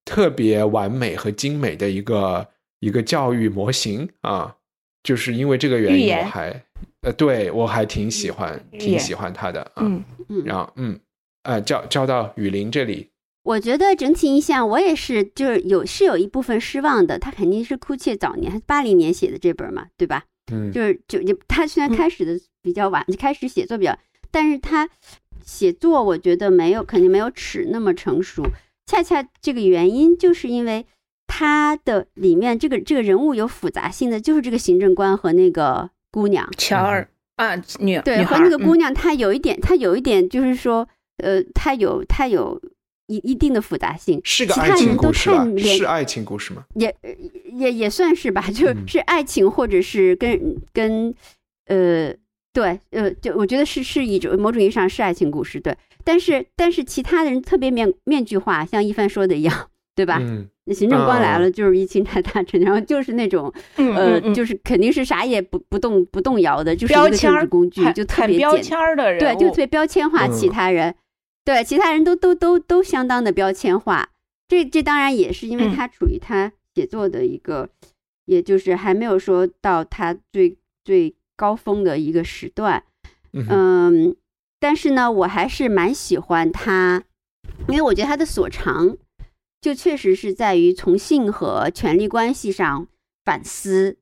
[0.04, 2.44] 特别完美和精美的一个
[2.80, 4.52] 一个教育模型啊，
[5.04, 6.62] 就是因为这个原因，我还
[7.02, 9.82] 呃对我还挺喜欢挺喜欢他的啊。
[9.82, 10.98] 嗯嗯，然后嗯
[11.44, 13.08] 呃交交到雨林这里，
[13.42, 17.18] 我觉得整体印象我也是，就是有是有一部分失望的。
[17.18, 20.24] 他肯定是库切早年，八零年写的这本嘛，对吧？
[20.52, 23.96] 嗯就是就就他虽然嗯开始的比较晚，开始写作比较，
[24.30, 24.88] 但是他
[25.44, 28.42] 写作我觉得没有肯定没有尺那么成熟。
[28.86, 30.84] 恰恰这个原因就是因为
[31.28, 42.60] 他的里面这个这个人物有复杂性的，就是这个行政官和那个姑娘，乔尔啊，女对，和那个姑嗯娘她有一点，她有一点就是说，呃，她有她有
[43.14, 46.64] 一一定的复杂性，其是个爱情他人都故事吧是爱情故事吗？
[46.74, 46.94] 也
[47.52, 51.14] 也也算是吧，就嗯是爱情或者是跟跟
[51.66, 52.14] 呃
[52.52, 55.76] 对呃，就我觉得是是一种某种意义上是爱情故事，对。
[56.04, 60.18] 但是但是其他的人特别面面具化，像一帆说的一样，对吧？
[60.20, 70.94] 嗯行政官来啊了就是一钦差大臣，然后就是那种嗯呃就是肯定是啥也不不动不动摇的，就是一个标签儿政治工具，就特别标签儿的人对，就特别标签化，其嗯他人，
[71.50, 74.10] 对，其他人都都都都相当的标签化。
[74.46, 77.68] 这这当然也是因为嗯他处于他写作的一个，
[78.26, 82.84] 也就是还没有说到他最最高峰的一个时段。
[83.32, 84.16] 嗯嗯，
[84.60, 87.02] 但是呢，我还是蛮喜欢他，
[87.66, 88.96] 因为我觉得他的所长，
[89.60, 92.86] 就确实是在于从性和权力关系上
[93.24, 93.96] 反思，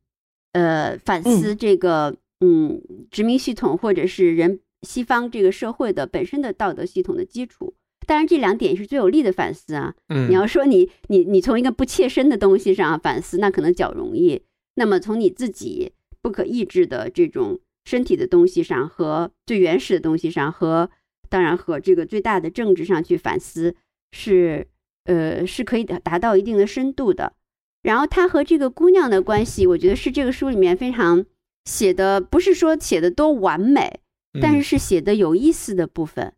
[0.52, 7.74] 呃，反思这个嗯殖民系统或者是人西方这个社会的本身的道德系统的基础。
[8.06, 9.94] 当然，这两点是最有力的反思啊。
[10.08, 14.42] 嗯你要说你你你从一个不切身的东西上反思，那可能较容易。
[14.76, 20.90] 那么从你自己不可抑制的这种身体的东西上，和最原始的东西上，和
[21.28, 23.74] 当然和这个最大的政治上去反思，
[24.12, 24.66] 是
[25.04, 27.34] 呃是可以达达到一定的深度的。
[27.82, 31.26] 然后他和这个姑娘的关系，我觉得是这个书里面非常
[31.64, 33.97] 写的，不是说写的多完美，
[34.40, 36.33] 但是嗯是写的有意思的部分。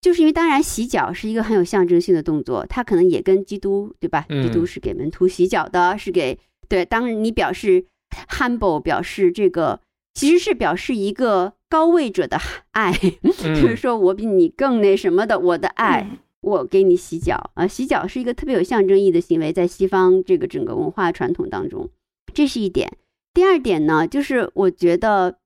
[0.00, 4.26] 就是因为当然洗脚是一个很有象征性的动作，它可能也跟基督对吧？
[4.28, 7.86] 嗯基督是给门徒洗脚的，是给对，当你表示
[8.28, 9.80] humble，表示这个
[10.14, 12.38] 其实是表示一个高位者的
[12.72, 16.06] 爱，就是嗯说我比你更那什么的，我的爱。
[16.10, 21.88] 嗯我给你洗脚啊，洗脚是一个特别有象征意义的行为，在西方这个整个文化传统当中，
[22.32, 22.92] 这是一点。
[23.34, 25.38] 第二点呢，就是我觉得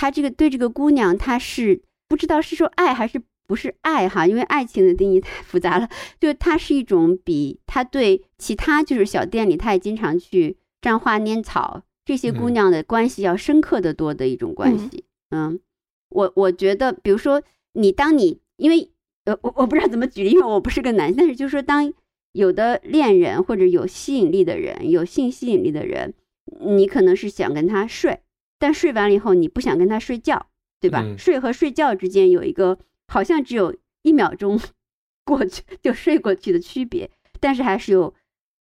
[0.00, 5.90] 他这个对这个姑娘，他是不知道是说爱还是不是爱哈，因为爱情的定义 太复杂了。
[6.18, 15.04] 就他是一种比他对其他就是小店里，他也经常去沾花拈草这些姑嗯娘的关系要深刻的多的一种关系。
[15.28, 15.60] 嗯，
[16.08, 17.42] 我我觉得，比如说
[17.74, 18.90] 你当你因为
[19.26, 21.92] 呃我我不知道怎么举例，因为我不是个男，但是就是说当
[22.32, 26.14] 有的恋人或者有吸引力的人，有性吸引力的人，
[26.60, 28.20] 你可能是想跟他睡，
[28.60, 30.46] 但睡完了以后你不想跟他睡觉，
[30.80, 31.02] 对吧？
[31.02, 34.60] 嗯睡和睡觉之间有一个好像只有一秒钟
[35.26, 38.14] 过去就睡过去的区别，但是还是有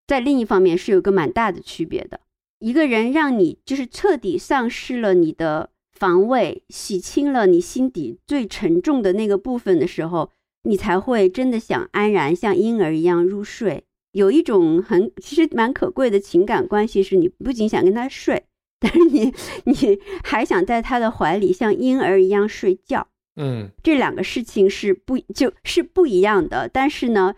[0.06, 2.20] 在另一方面是有个蛮大的区别的。
[2.60, 10.30] 一个人让你就是彻底丧失了你的防卫，洗清了你心底最沉重的那个部分的时候，
[10.64, 13.84] 你才会真的想安然像婴儿一样入睡。
[14.12, 18.44] 有一种很其实蛮可贵的情感关系，是你不仅想跟他睡，
[18.80, 19.32] 但是你
[19.64, 23.08] 你还想在他的怀里像婴儿一样睡觉。
[23.40, 26.68] 嗯这两个事情是不就是不一样的。
[26.68, 27.34] 但是呢，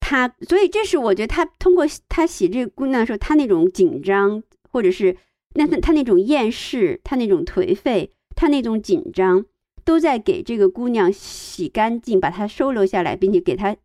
[0.00, 5.16] 他所以这是我觉得他通过他洗这个姑娘的时候，他那种紧张，或者是
[5.54, 9.44] 那他他那种厌世，他那种颓废，他那种紧张，
[9.84, 13.76] 都在给这个姑娘洗干净，把她收留下来，并且给她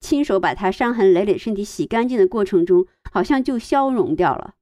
[0.00, 4.54] 亲手把她伤痕累累身体洗干净的过程中，好像就消融掉了。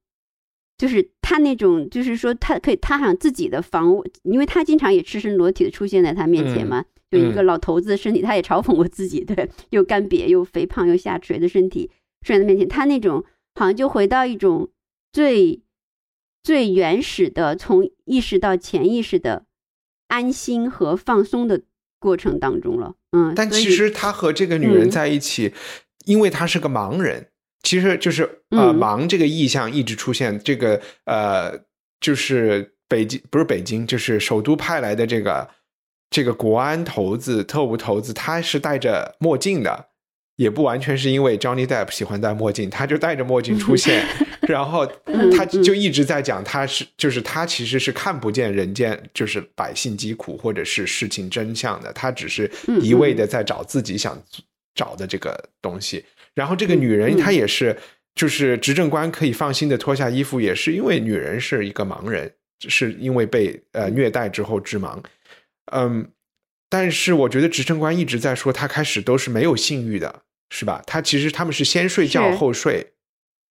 [0.81, 11.91] 就是他那种，就是说他可以踏上自己的房屋，因为他经常也赤身裸体的出现在他面前嘛，就一个老头子的身体，他也嘲讽过自己，对， 又干瘪又肥胖又下垂的身体
[12.25, 14.71] 出现在面前，他那种好像就回到一种
[15.13, 15.61] 最
[16.41, 19.45] 最原始的，从意识到潜意识的
[20.07, 21.61] 安心和放松的
[21.99, 22.95] 过程当中了。
[23.11, 25.53] 嗯，但其实他和这个女人嗯在一起，
[26.05, 27.27] 因为他是个盲人，
[27.63, 30.39] 其实就是呃嗯盲这个意象一直出现。
[30.43, 31.59] 这个呃
[31.99, 35.49] 就是北京不是北京，就是首都派来的这个
[36.09, 39.87] 这个国安头子、特务头子，他是戴着墨镜的。
[40.37, 44.03] 也不完全是因为 Johnny Depp 喜欢戴墨镜，他就戴着墨镜出现，
[44.47, 54.19] 然后嗯他就一直在讲他是就是他其实是看不见人间就是百姓疾苦或者是事情真相的，他只是嗯一味的在找自己想
[54.73, 56.03] 找的这个东西。
[56.35, 57.77] 然后这个女人嗯她也是，
[58.15, 62.33] 就是执政官可以放心的脱下衣服，也是因为女人是一个盲人，
[62.67, 64.97] 是因为被呃虐待之后致盲。
[65.71, 66.09] 嗯，
[66.69, 70.81] 但是我觉得执政官一直在说他开始都是没有性欲的，是吧？
[70.85, 72.93] 他其实他们是先睡觉后睡，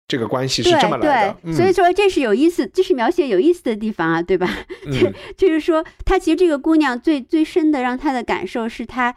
[0.07, 1.37] 这个关系是这么来的。
[1.43, 4.49] 对，所以嗯说这是有意思，这是描写有意思的地方啊，对吧？
[4.87, 9.17] 嗯就是说，她其实这个姑娘最最深的让她的感受是她，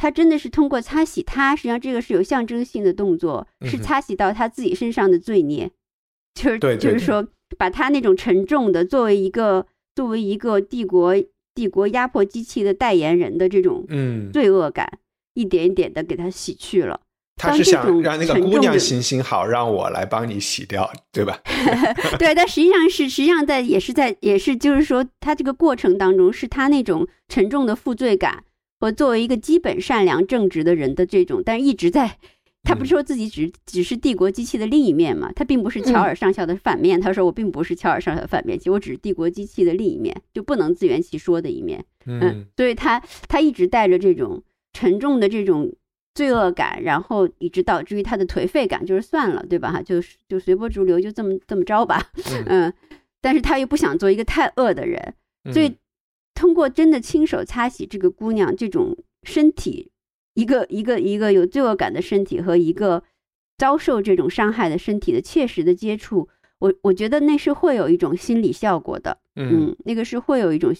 [0.00, 5.70] 她真的是通过擦洗他，实际上这个是有象征性的动作，是擦洗到他自己身上的罪孽，
[6.34, 11.14] 就是对就是说，把他那种沉重的作为一个作为一个帝国
[11.54, 14.90] 帝国压迫机器的代言人的这种嗯，罪恶感，
[15.34, 16.98] 一点一点的给他洗去了。
[17.36, 21.38] 他是想让那个姑娘行行好，让我来帮你洗掉，对吧？
[22.18, 28.44] 对，但实际上是，实际上在也是在也是就是说，他这个过程当中，是他那种沉重的负罪感
[28.80, 32.16] 和作为一个基本善良正直的人的这种，但是一直在，
[32.62, 35.30] 他不是说自己只只是帝国机器的另一面嘛？
[35.36, 36.98] 他并不是乔尔上校的反面。
[37.00, 41.84] 他说我并不是乔尔上校的反面，其实我只是帝国机器的另一面，就不能自圆其说的一面。
[42.06, 45.70] 嗯，所以他他一直带着这种沉重的这种
[46.14, 49.70] 罪恶感，然后一直导致于他的颓废感，就是算了，对吧？
[49.70, 52.10] 哈，就是就随波逐流，就这么这么着吧。
[52.30, 52.74] 嗯嗯，
[53.20, 55.14] 但是他又不想做一个太恶的人，
[55.52, 55.76] 所以嗯
[56.40, 59.90] 通过真的亲手擦洗这个姑娘这种身体，
[60.32, 63.04] 一个一个一个有罪恶感的身体和一个
[63.58, 69.18] 遭受这种伤害的身体的切实的接触，我我觉得那是会有一种心理效果的。
[69.36, 70.74] 嗯嗯，那个是会有一种，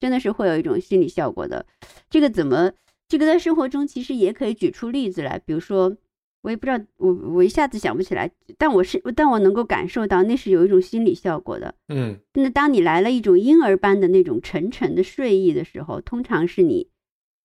[0.00, 1.66] 真的是会有一种心理效果的。
[2.08, 2.72] 这个怎么？
[3.06, 5.94] 这个在生活中其实也可以举出例子来，比如说，
[6.42, 11.74] 我也不知道，我我一下子想不起来，但我是，但我能够感受到那是有一种心理效果的。
[11.88, 16.88] 嗯那当你来了一种婴儿般的那种沉沉的睡意的时候，通常是你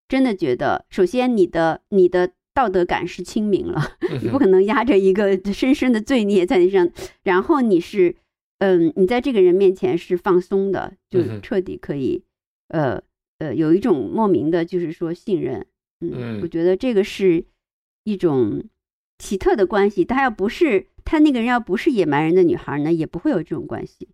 [0.07, 6.93] 真的觉得，首先你的你的道德感是清明了，嗯你不可能压着一个深深的罪孽在你身上，
[7.23, 8.15] 然后你是，
[8.59, 12.23] 嗯，你在这个人面前是放松的，就彻底可以，
[12.69, 13.01] 呃
[13.39, 15.65] 呃，有一种莫名的，就是说信任，
[15.99, 17.43] 嗯，我觉得这个是
[18.05, 18.63] 一种
[19.17, 20.03] 奇特的关系。
[20.05, 24.09] 他要不是他那个人要不是野蛮人的女孩呢，也不会有这种关系。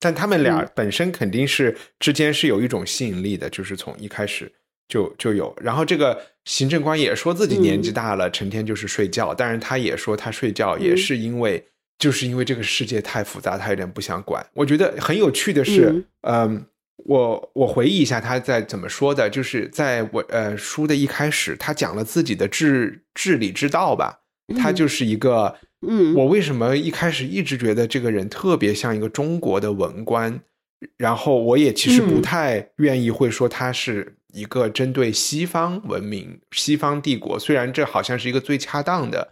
[0.00, 4.52] 但他们俩本身肯定是之间是有一种吸引力的，就是从一开始
[4.86, 5.56] 就就有。
[5.62, 9.34] 然后这个行政官也说自己年纪大了，成天就是睡觉。
[9.34, 11.66] 但是他也说他睡觉也是因为
[11.98, 14.46] 就是因为这个世界太复杂，他有点不想管。
[14.52, 24.20] 我觉得很有趣的是，嗯，我我回忆一下他在怎么说的，就是在我呃书的一开始，他讲了自己的治治理之道吧，
[24.56, 25.56] 他就是一个。
[25.86, 30.40] 嗯，我为什么一开始一直觉得这个人特别像一个中国的文官？
[30.96, 37.38] 然后我也其实不太愿意会说他是一个针对西方文明、西方帝国。
[37.38, 39.28] 虽然这好像是一个最恰当的，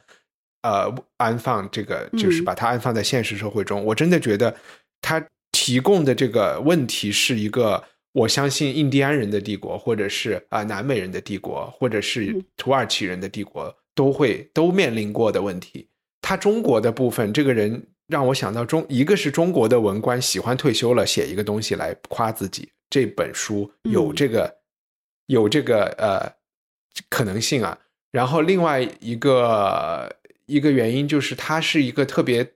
[0.61, 3.83] 呃，安放这个就是把它安放在现实社会中。
[3.83, 4.55] 我真的觉得
[5.01, 7.83] 他提供的这个问题是一个，
[8.13, 15.89] 我相信印第安人的帝国，或者是啊南美人的帝国，或者是土耳其人的帝国都会都面临过的问题。
[16.21, 24.59] 他中国的部分，这个人让我想到中，一个是中国的文官喜欢退休了写一个东西来夸自己，这本书有这个
[25.27, 26.33] 有这个呃
[27.09, 27.79] 可能性啊。
[28.11, 30.15] 然后另外一个
[30.47, 32.53] 一个原因就是他是一个特别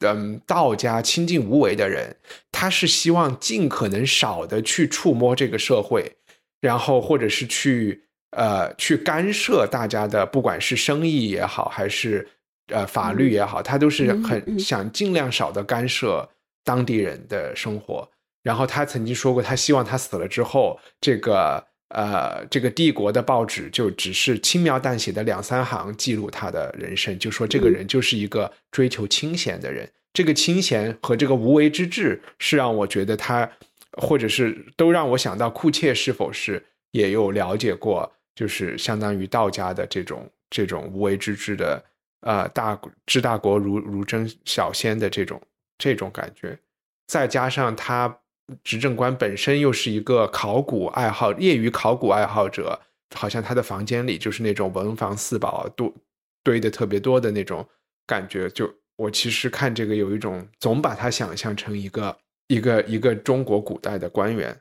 [0.00, 2.16] 嗯道家清净无为的人，
[2.52, 6.16] 他是希望尽可能少的去触摸这个社会，
[6.60, 12.28] 然后或者是去呃去干涉大家的，不管是生意也好还是。
[12.70, 16.28] 呃，法律也好，他都是很想尽量少的干涉
[16.64, 18.10] 当地人的生活。
[18.42, 29.88] 然后他曾经说过，他希望他死了之后，这个呃，这个帝国的报纸就只是轻描淡写的两三行记录他的人生，就说这个人就是一个追求清闲的人。
[30.12, 33.48] 这个清闲和这个无为之治，是让我觉得他，
[33.92, 41.84] 或者是都让我想到库切是否是也有了解过，就是相当于道家的这种这种无为之治的。
[42.22, 45.40] 呃，大治大国如如争小仙的这种
[45.78, 46.58] 这种感觉，
[47.06, 48.18] 再加上他
[48.64, 52.80] 执政官本身又是一个考古爱好业余考古爱好者，
[53.14, 55.94] 好像他的房间里就是那种文房四宝多
[56.42, 57.64] 堆的特别多的那种
[58.06, 58.48] 感觉。
[58.50, 62.18] 就我其实看这个有一种总把他想象成一个
[62.48, 64.58] 一个一个中国古代的官员，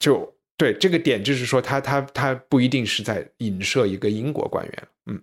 [0.00, 5.20] 就对这个点就是说他他他不一定是在影射一个英国官员，嗯。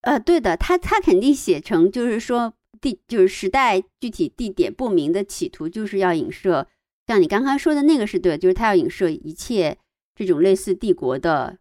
[0.00, 6.66] 呃，对的，他他肯定写成就是说地就是时代具体地点不明的企图，就是要影射，
[7.06, 9.78] 像你刚刚说的那个是对，就是他要影射一切
[10.14, 11.58] 这种类似帝国的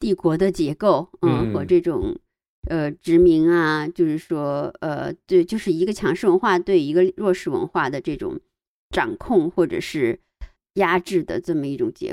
[0.00, 2.18] 帝国的结构，嗯，和这种
[2.68, 8.40] 呃殖民啊，就是说呃对，就是一个强势文化对一个弱势文化的这种
[8.90, 10.18] 掌控或者是
[10.74, 12.12] 压制的这么一种结。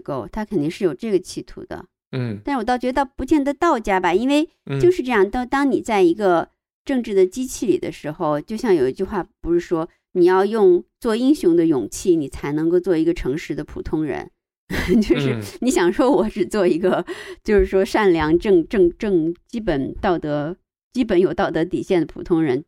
[0.00, 4.48] 够，他肯定是有这个企图的，嗯，但是我倒觉得不见得道家吧，因为
[4.80, 6.48] 就是这样，当当你在一个
[6.84, 14.30] 政治的机器里的时候，就像有一句话，不是说你要用做英雄的勇气，你才能够做一个诚实的普通人，
[15.02, 17.04] 就是你想说我只做一个，
[17.42, 20.56] 就是说善良正正正基本道德
[20.92, 22.64] 基本有道德底线的普通人，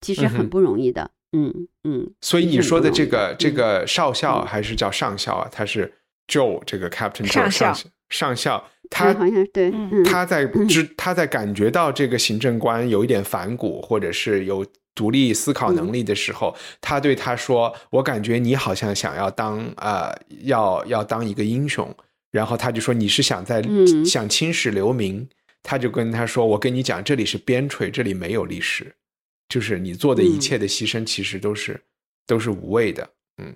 [0.00, 2.12] 其实很不容易的，嗯嗯。
[2.20, 5.48] 所以你说的这个这个少校还是叫上校啊？
[5.50, 5.94] 他是。
[6.28, 7.74] Joe 这个 Captain 上校
[8.08, 9.72] 上校，他好像对，
[10.04, 14.64] 他在知他在感觉到这个行政官有一点反骨，或者是有
[14.94, 20.12] 独立思考能力的时候，他对他说：“我感觉你好像想要当呃，
[20.42, 21.94] 要要当一个英雄。”
[22.30, 23.62] 然后他就说：“你是想在
[24.04, 25.28] 想青史留名？”
[25.62, 28.94] 他就跟他说：“我跟你讲，这里是边陲，这里没有历史，
[29.48, 31.80] 就是你做的一切的牺牲，其实都是
[32.26, 33.08] 都是无谓的。”
[33.42, 33.54] 嗯。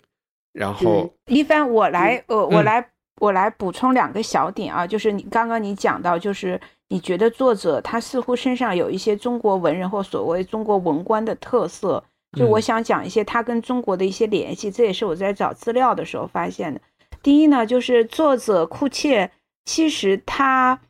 [0.52, 2.90] 然后一帆，我来，呃，我嗯来，
[3.20, 12.02] 我来补充两个小点啊，就是你刚刚你讲到，就是你觉得作者他似乎身上有一些中国文人或所谓中国文官的特色，
[12.36, 16.80] 就我嗯想讲一些他跟中国的一些联系，这也是我在找资料的时候发现的。
[17.22, 19.30] 第一呢，就是作者库切
[19.64, 20.80] 其实他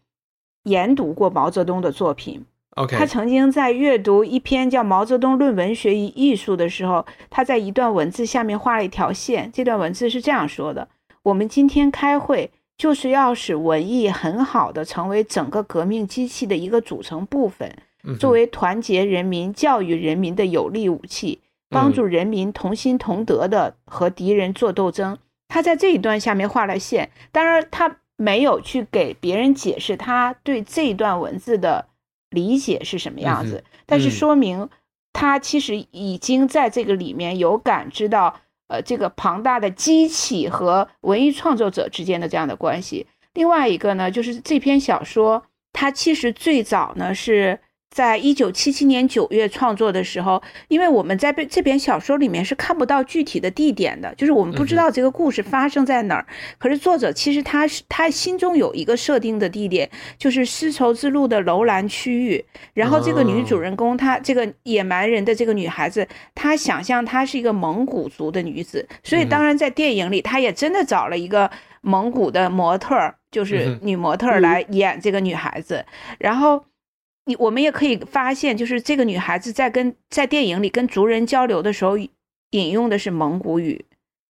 [0.64, 2.46] 研读过毛泽东的作品，
[2.76, 9.50] OK，他曾经在阅读一篇叫《毛泽东论文学与艺术》的时候，他在一段文字下面画了一条线。
[9.52, 10.88] 这段文字是这样说的
[11.24, 17.76] ：“我们今天开会，就是要使文艺很好的成为整个革命机器的一个组成部分，
[18.18, 25.18] 作为团结人民、教育人民的有力武器，帮助人民同心同德的和敌人做斗争。”
[25.52, 31.86] 他在这一段下面画了线，当然他没有去给别人解释他对这一段文字的
[32.30, 34.68] 理解是什么样子，但是嗯说明
[35.12, 43.06] 他其实已经在这个里面有感知到，呃，这个庞大的机器和文艺创作者之间的这样的关系。
[43.34, 47.60] 另外一个呢，就是这篇小说，它其实最早呢是
[47.90, 56.24] 在一九七七年九月创作的时候，因为我们在这这篇小说里面是看不到具体的地点的，就是我们不知道这个故事发生在哪儿。
[56.58, 62.44] 可是作者其实他是他心中有一个设定的地点，就是丝绸之路的楼兰区域。
[62.74, 75.84] 然后这个女主人公她这个野蛮人的这个女孩子，她想象她是一个蒙古族的女子，所以当然在电影里她也真的找了一个蒙古的模特儿，就是女模特儿来演这个女孩子。
[76.18, 76.62] 然后
[77.30, 81.96] 你我们也可以发现，就是这个女孩子在跟在电影里跟族人交流的时候，
[82.50, 83.84] 引用的是蒙古语。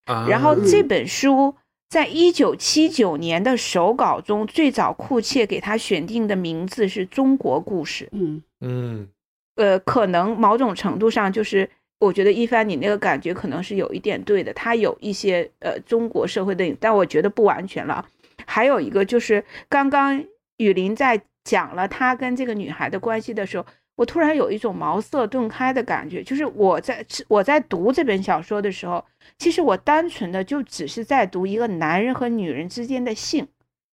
[0.05, 1.55] 啊然后这嗯本书
[1.89, 8.07] 在一九七九年的手稿中，最早库切给他选定的名字是中国故事。
[8.11, 9.07] 嗯嗯
[9.55, 18.07] 呃，可能某种程度上就是，我觉得一帆你那个感觉可能是有一点对的，它有一些呃中国社会的，但我觉得不完全了。
[18.47, 20.23] 还有一个就是刚刚
[20.57, 23.65] 雨林在讲了他跟这个女孩的关系的时候，
[23.95, 29.03] 我突然有一种茅塞顿开的感觉，就是我在我在读这本小说的时候，
[29.37, 33.47] 其实我单纯的就只是在读一个男人和女人之间的性，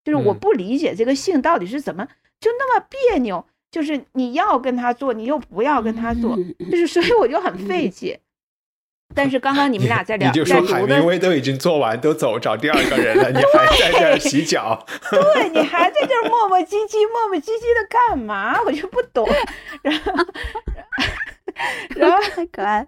[0.04, 2.08] 就是我嗯不理解这个性到底是怎么
[2.40, 6.38] 就那么别扭，就是你要跟他做，你又不要跟他做，
[6.72, 8.20] 就是所以我就很费解。
[9.16, 14.86] 但是刚刚你们俩在聊，你就说海明，威都已经做完，都走找第二个人了，你还在这儿洗脚？
[15.10, 18.62] 对你还在这儿磨磨唧唧、磨磨唧唧的干嘛？
[18.64, 19.28] 我就不懂。
[19.82, 20.14] 然后，
[21.96, 22.86] 然后太可爱。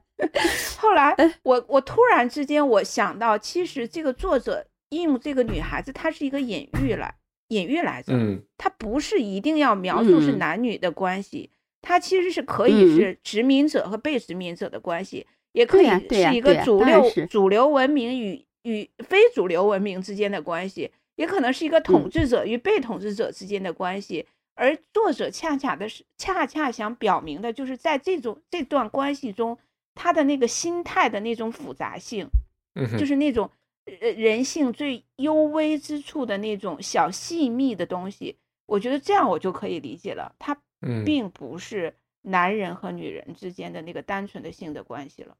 [0.78, 7.16] 后来我我突然之间我想到，其实这个作者用这个女孩子，她是一个隐喻来
[7.48, 11.50] 隐喻来着，嗯她不是一定要描述是嗯男女的关系，
[11.82, 24.26] 她其实是可以嗯是殖民者和被殖民者的关系，也可以是一个主流主流文明与与非主流文明之间的关系，也可能是一个统嗯治者与被统治者之间的关系。
[24.56, 29.58] 而作者恰恰的是，恰恰想表明的就是在这种这段关系中，
[29.96, 32.28] 他的那个心态的那种复杂性，
[32.76, 33.50] 嗯，就是那种
[33.86, 38.36] 呃人性最幽微之处的那种小细密的东西。
[38.66, 41.96] 我觉得这样我就可以理解了，它嗯并不是
[42.30, 45.36] 男人和女人之间的那个单纯的性的关系了。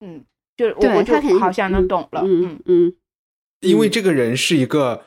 [0.00, 0.24] 嗯，
[0.56, 2.22] 就是我对我就他好像能嗯懂了。
[2.24, 2.94] 嗯嗯
[3.60, 5.04] 因为这个人是一个，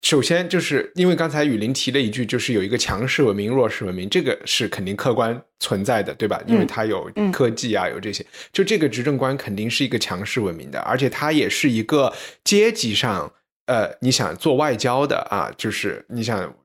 [0.00, 6.42] 首先就是因为刚才雨林提了一句，就是有一个强势文明、弱势文明，这个是肯定客观存在的，对吧？
[6.46, 12.10] 因为嗯它有嗯科技啊，有这些，就这个执政官肯定是一个强势文明的，而且他也是一个
[12.42, 13.30] 阶级上，
[13.66, 16.56] 呃，你想做外交的啊，就是你想，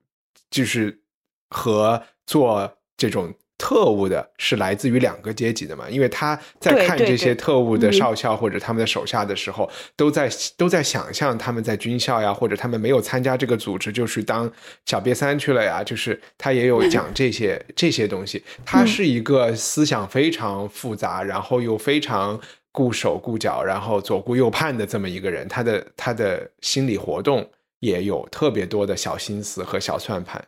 [0.50, 1.02] 就是
[1.50, 3.34] 和做这种。
[3.58, 5.88] 特务的是来自于两个阶级的嘛？
[5.88, 14.50] 因为他在看这些特务的嗯少校或者他们的手下的时候，都在都在想象他们在军校呀，或者他们没有参加这个组织，就是当
[14.84, 15.82] 小瘪三去了呀。
[15.82, 18.42] 就是他也有讲这些、 这些东西。
[18.64, 22.38] 他是一个思想非常复杂，然后又非常
[22.72, 25.48] 顾手顾脚，然后左顾右盼的这么一个人。
[25.48, 27.48] 他的他的心理活动
[27.80, 30.44] 也有特别多的小心思和小算盘，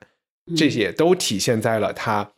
[0.51, 2.29] 嗯，这些都体现在了他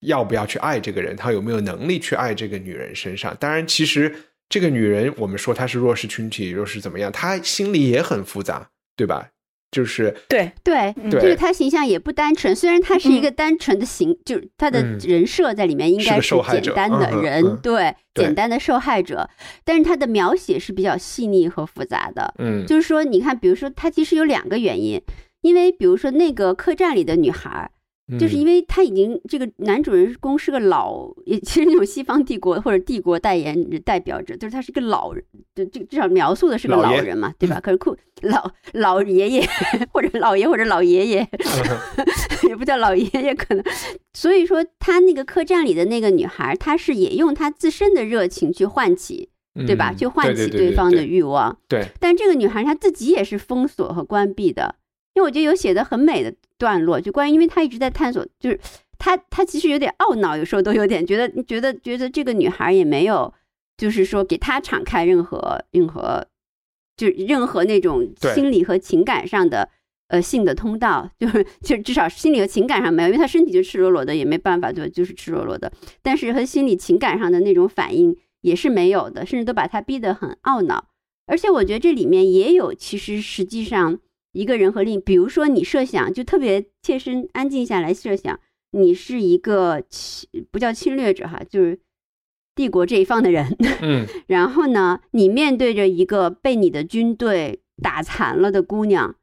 [0.00, 3.36] 要不要去爱这个人，他有没有能力去爱这个女人身上。
[3.38, 4.14] 当然，其实
[4.48, 9.28] 这个女人，我们说她是弱势群体，弱势怎么样，她心里也很复杂，对吧？
[9.70, 14.98] 就是对，对，就是她形象也不单纯，虽然她是一个单纯的形，就是她的嗯。
[14.98, 18.24] 人设在里面应该是受害者简单的人，嗯对，对。
[18.24, 19.30] 简单的受害者，
[19.64, 22.34] 但是他的描写是比较细腻和复杂的。
[22.38, 22.66] 嗯。
[22.66, 25.00] 就是说，你看，比如说，他其实有两个原因，
[25.42, 27.70] 因为比如说那个客栈里的女孩儿，
[28.18, 37.60] 就是因为他已经这个男主人公是个老，也其实那种西方帝国或者帝国代言代表者，就是他是个老人，就这至少描述的是个老人嘛，对吧？
[37.60, 39.48] 可是酷老老爷爷
[39.92, 41.28] 或者老爷或者老爷爷，
[42.48, 43.64] 也不叫老爷爷，可能。
[44.12, 49.30] 所以说，他那个客栈里的那个女孩，她是也用她自身的热情去唤起，
[49.66, 49.92] 对吧？
[49.92, 51.56] 嗯去唤起对方的欲望。
[51.68, 54.74] 对，但这个女孩她自己也是封锁和关闭的，
[55.14, 58.58] 因为我觉得有写的很美的段落，就关于，因为他一直在探索，就是
[58.98, 63.32] 他他其实有点懊恼，有时候都有点觉得觉得觉得这个女孩也没有，
[63.76, 66.26] 就是说给他敞开任何任何，
[66.96, 69.68] 就是任何那种心理和情感上的。
[70.12, 75.70] 呃，性的通道 就是，就至少心理和情感上没有，因为他身体就赤裸裸的，也没办法，对，就是赤裸裸的。
[76.02, 80.88] 但是和心理情感上的那种反应也是没有的，甚至都把他逼得很懊恼。
[81.26, 84.00] 而且我觉得这里面也有，其实实际上
[84.32, 88.38] 一个人和另，比如说你设想，就特别切身安静下来设想，
[88.72, 91.80] 你是一个侵不叫侵略者哈，就是
[92.54, 94.06] 帝国这一方的人， 嗯。
[94.28, 99.16] 然后呢，你面对着一个被你的军队打残了的姑娘，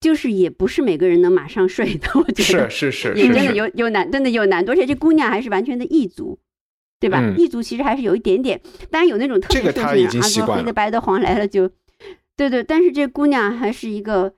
[0.00, 6.38] 就是也不是每个人能马上睡的，我觉得是是是也真的有有难，真的有难度，而且这姑娘还是完全的异族，
[7.00, 7.20] 对吧？
[7.20, 7.38] 嗯。
[7.38, 8.60] 异族其实还是有一点点，
[8.90, 11.70] 当然有那种特这别个他已经受训啊，说习惯了黑的白的黄来了就，
[12.38, 14.32] 对对，但是这姑娘还是一个，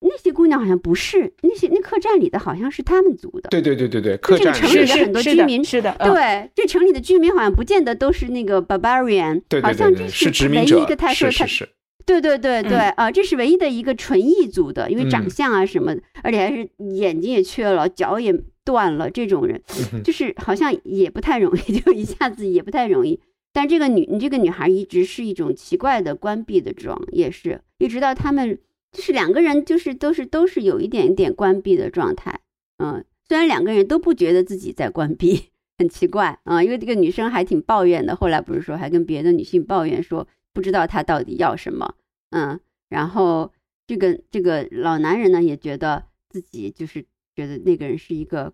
[0.00, 6.12] 那些姑娘好像不是那些那客栈里的好像是他们族的，对对对对对，客栈城里的很多居民是的，嗯。
[6.12, 11.64] 对，这城里的居民好像不见得都是那个 barbarian，对好对对对，像这是殖民者唯一一个，他说他是是。
[11.64, 11.68] 是，
[12.04, 12.90] 对对对对，嗯。
[12.90, 15.30] 啊，这是唯一的一个纯异族的，因为长嗯。
[15.30, 18.32] 相啊什么的，而且还是眼睛也缺了，脚也
[18.64, 19.60] 断了，这种人
[19.94, 23.18] 嗯就是好像也不太容易， 就一下子也不太容易。
[23.56, 28.60] 但这个女，你这个女孩一直是一种奇怪的关闭的状，也是一直到他们
[28.92, 32.38] 就是两个人，就是都是都是有一点点关闭的状态。
[32.76, 35.44] 嗯，虽然两个人都不觉得自己在关闭，
[35.78, 41.94] 很奇怪啊、因为这个女生还挺抱怨的，后来不是说还跟别的女性抱怨说不知道她到底要什么，
[42.32, 43.50] 嗯，然后
[43.86, 48.52] 这个这个老男人呢也觉得自己就是觉得那个人是一个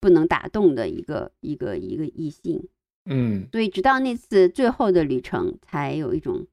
[0.00, 2.68] 不能打动的一个一个一个异性，
[3.10, 3.46] 嗯。
[3.52, 6.46] 所以直到那次最后的旅程才有一种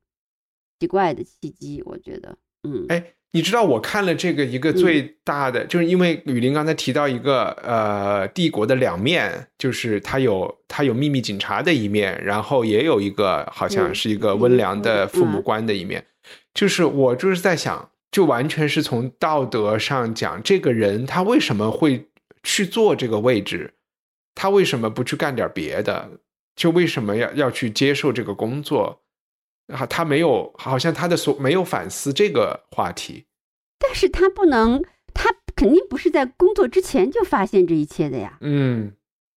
[0.80, 15.44] 奇怪的契机，我觉得，嗯，哎，你知道我看了这个一个最大的，就是因为雨林刚才提到一个呃帝国的两面，就是他有他有秘密警察的一面，然后也有一个好像嗯是一个温良的父母嗯。
[15.44, 16.06] 官的一面，
[16.54, 22.10] 就是我就是在想，就完全是从道德上讲，这个人他为什么会
[22.44, 23.76] 去做这个位置，
[24.34, 26.10] 他为什么不去干点别的？
[26.56, 29.02] 就为什么要要去接受这个工作？
[29.68, 33.26] 啊，他没有，好像他的所没有反思这个话题。
[33.80, 34.84] 但是他不能，
[35.14, 38.92] 他肯定不是在工作之前就发现这一切的呀，嗯，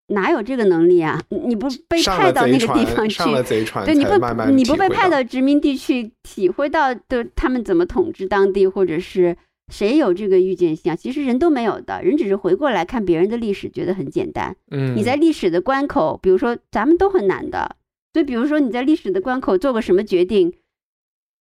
[0.08, 1.22] 哪有这个能力啊？
[1.28, 9.36] 你不被派到那个，地方去，上了贼船，对，你不你不被派到到殖民地去体会到的他们怎么统治当地，或者是
[9.72, 10.96] 谁有这个预见性啊？
[10.96, 14.54] 其实人都没有的，人只是回过来看别人的历史，觉得很简单。
[14.70, 17.76] 嗯，你在历史的关口，比如说咱们都很难的，
[18.12, 20.52] 所以比如说你在历史的关口做个什么决定，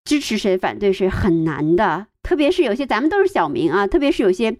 [0.05, 4.55] 支持谁反对谁很难的，特别是有些咱们都是小民啊，特别是有些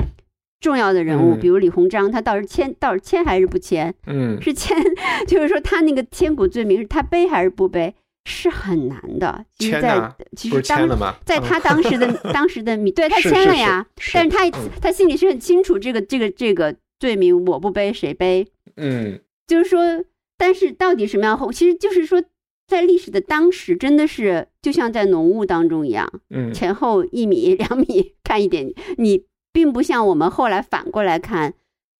[0.59, 3.93] 重要的人物，嗯比如李鸿章，他到是签到底签还是不签？
[4.07, 4.78] 嗯是签，
[5.28, 7.95] 就是说他那个千古罪名是他背还是不背，
[8.26, 9.45] 是很难的。
[9.57, 10.88] 其实在，其实当？
[11.26, 18.47] 在他当时的 当时的米，对他签了是呀，是但是他嗯他心里是很清楚这个这个这个罪名我不背谁背，
[18.78, 20.03] 嗯就是说，
[20.38, 22.24] 但是到底什么样后，其实就是说，
[22.67, 31.53] 在历史的当时，真的是就像在浓雾当中一样，嗯前后一米 两米看一点，你并不像我们后来反过来看，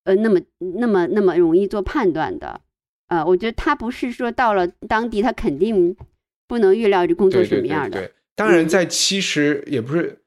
[0.06, 0.40] 呃，那么
[0.80, 2.62] 那么那么容易做判断的。
[3.10, 5.96] 呃，我觉得他不是说到了当地，他肯定
[6.48, 8.00] 不能预料这工作什么样的。
[8.00, 10.20] 对，当然嗯在其实也不是。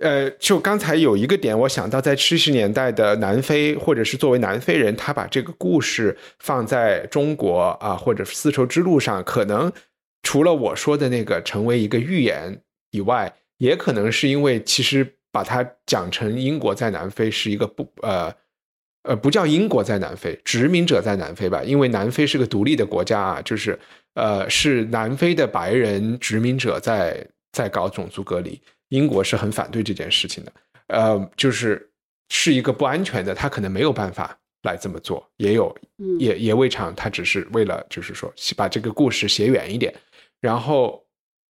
[0.00, 9.70] 呃，就刚才有一个点，我想到在七十年代的南非，或者是作为南非人，他把这个故事放在中国啊，或者丝绸之路上，可能
[10.22, 12.58] 除了我说的那个成为一个预言
[12.90, 18.32] 以外，也可能是因为其实把它讲成英国在南非是一个不呃
[19.02, 23.78] 呃不叫英国在南非，殖民者在南非吧，因为南非是个独立的国家啊，就是
[24.14, 30.52] 呃是南非的白人殖民者在在搞种族隔离，英国是很反对这件事情的，
[30.88, 31.90] 呃，就是
[32.28, 39.94] 是一个不安全的，他可能没有办法来这么做，也有嗯，也也未尝他只是为了就是说把这个故事写远一点，
[40.40, 41.04] 然后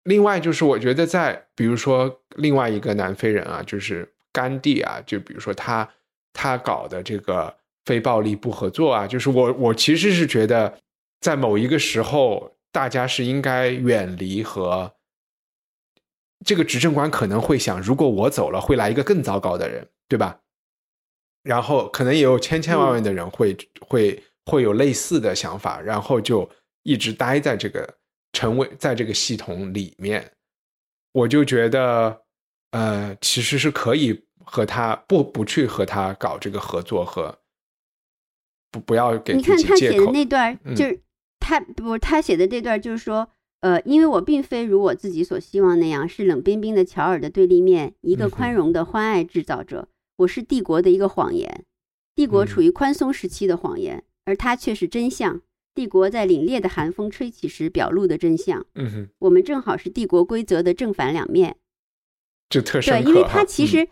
[0.05, 5.89] 另外就是我觉得在比如说另外一个南非人啊，就是甘地啊，就比如说他
[6.33, 7.55] 他搞的这个
[7.85, 9.07] 非暴力不合作啊。
[9.07, 10.73] 就是我我其实是觉得，
[11.21, 14.95] 在某一个时候，大家是应该远离和
[16.45, 20.41] 这个执政官可能会想，如果我走了，会来一个更糟糕的人，对吧？
[21.43, 26.49] 然后可能也有千千万万的人会会会有类似的想法，然后就
[26.83, 27.97] 一直待在这个
[28.33, 30.33] 成为在这个系统里面。
[31.13, 32.23] 我就觉得，
[32.71, 37.39] 呃，其实是可以和他不不去和他搞这个合作和
[38.71, 40.13] 不不要给你看他写的自己借口。
[40.13, 41.03] 那段，嗯就是
[41.41, 43.29] 他不，他写的这段就是说，
[43.61, 49.89] 呃，因为我并非如我自己所希望那样，是冷冰冰的乔尔的对立面，一个宽容的欢爱制造者。
[50.19, 51.65] 我是帝国的一个谎言，
[52.15, 55.41] 帝国嗯处于宽松时期的谎言，而它却是真相。
[55.75, 58.67] 帝国在凛冽的寒风吹起时表露的真相。
[58.75, 61.57] 嗯哼，我们正好是帝国规则的正反两面。
[62.51, 63.89] 就特深对，因为他其实，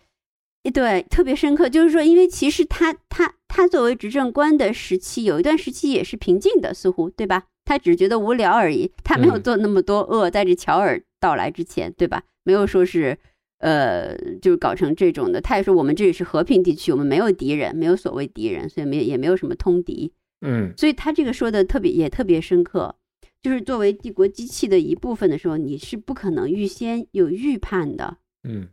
[0.69, 7.45] 对特别深刻，就是说，因为其实他他他作为执政官的时期，有一段时期也是平静的，似乎对吧？
[7.65, 12.23] 他只觉得无聊而已，他没有嗯做那么多恶，在这乔尔到来之前，对吧？
[12.43, 13.17] 没有说是
[13.59, 15.39] 呃，就是搞成这种的。
[15.39, 20.11] 他也说我们这里是和平地区，我们没有敌人，没有所谓敌人，所以没也没有什么通敌。
[20.41, 22.95] 嗯所以他这个说的特别也特别深刻，
[23.43, 28.17] 就是作为帝国机器的一部分的时候，你是不可能预先有预判的。
[28.47, 28.69] 嗯，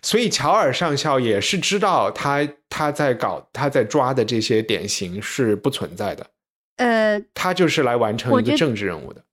[0.00, 6.26] 所以乔尔上校也是知道他他在搞他在抓的这些典型是不存在的，
[6.76, 9.24] 呃，他就是来完成一个政治任务的。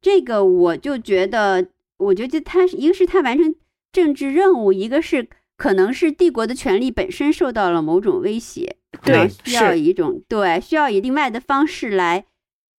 [0.00, 1.66] 这个我就觉得，
[1.98, 3.54] 我觉得他是一个是他完成
[3.92, 12.24] 政治任务，一个是可能是帝国的权力本身受到了某种威胁，对需要一种对需要以另外的方式来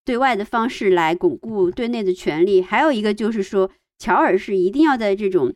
[0.05, 2.61] 对外的方式来巩固对内的权利。
[2.61, 5.53] 还有一个就是说，乔尔是一定要在这种，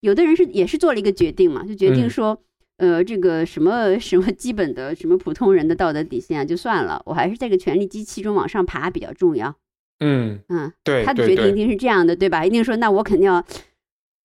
[0.00, 2.42] 有的人是也是做了一个决定嘛，就决定嗯说。
[2.80, 9.54] 呃，这个什么什么基本的什么普通人的道德底线啊，就算了，我还是在这个权力机器中往上爬比较重要。
[9.98, 12.42] 嗯，嗯，对对他的决定一，定是这样的，对吧？
[12.42, 13.44] 一定说，那我肯定要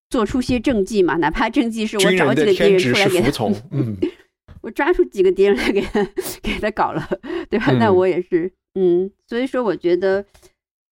[0.10, 3.30] 做出些政绩嘛，哪怕政绩是我找几个敌人出来给他。
[3.72, 3.98] 嗯
[4.64, 6.02] 我抓出几个敌人来给他
[6.42, 7.06] 给他搞了，
[7.50, 7.74] 对吧？
[7.74, 10.26] 那嗯我也是，嗯，所以说我觉得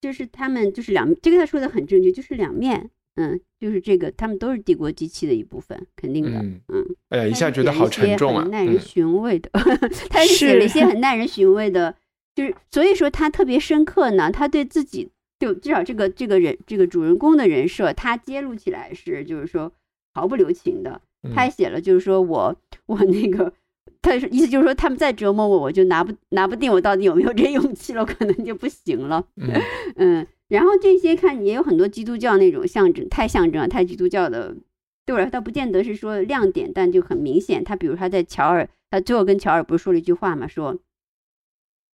[0.01, 6.86] 就是他们就是两，这个他说的很正确，就是两面，嗯，就是这个他们都是帝国机器的一部分，肯定的，嗯，嗯。
[7.07, 8.51] 哎呀，一下觉得好沉重啊很。
[8.51, 9.49] 耐人嗯寻味的，
[10.11, 11.95] 他是写了一些很耐人寻味的，
[12.36, 14.30] 就是所以说他特别深刻呢。
[14.30, 15.09] 他对自己
[15.39, 19.72] 就至少这个这个人这个主人公的人设，他揭露起来是就是说
[20.14, 20.99] 毫不留情的。
[21.34, 22.53] 他还嗯写了就是说我
[22.88, 23.53] 我那个。
[24.01, 29.26] 他是意思就是说，他们再折磨我，我就拿不拿不定我到底有没有这勇气了，可能就不行了。
[29.38, 29.49] 嗯
[29.95, 34.56] 嗯， 然后这些看也有很多基督教那种象征，太象征了，太基督教的，
[35.04, 37.64] 对我来说倒不见得是说亮点，但就很明显。
[37.64, 40.80] 他比如他在乔尔，他最后跟乔尔不是说了一句话嘛，说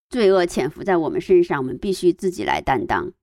[0.09, 3.13] 罪恶潜伏在我们身上，我们必须自己来担当。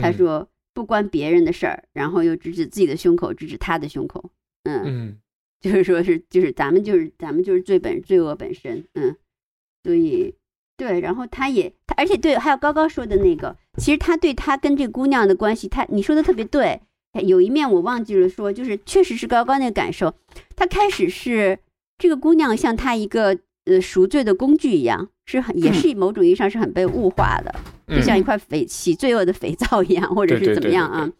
[0.00, 4.30] 他嗯说不关别人的事儿，然后又指指自己的胸口，指指他的胸口，
[4.62, 5.18] 嗯，嗯
[5.60, 9.14] 就是说是就是咱们就是咱们就是罪本罪恶本身，嗯，
[9.82, 10.34] 所以
[10.78, 16.80] 对，然后他也他而且对，还有高高说的那个，其实他对他跟这姑娘的关系，他你说的特别对，
[17.22, 20.14] 有一面我忘记了说，就是确实是高高那个感受，
[20.56, 21.58] 他开始是
[21.98, 27.54] 这个姑娘像他一个呃赎罪的工具一样，是很也是某种意义上是很被物化的，
[27.88, 31.10] 就像一块肥洗罪恶的肥皂一样，或者是怎么样啊？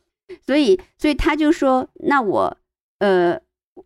[0.47, 2.57] 所以，所以他就说，那我，
[2.99, 3.39] 呃，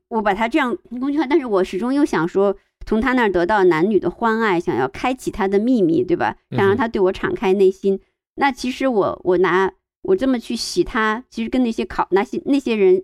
[0.09, 2.57] 我把他这样工具化，但是我始终又想说，
[2.87, 6.37] 从他那儿得到男女的欢爱，想要开启他的秘密，对吧？
[6.51, 8.01] 想让他对我敞开内心。
[8.39, 9.71] 那其实我我拿
[10.03, 13.03] 我这么去洗它，其实跟那些拷那些那些人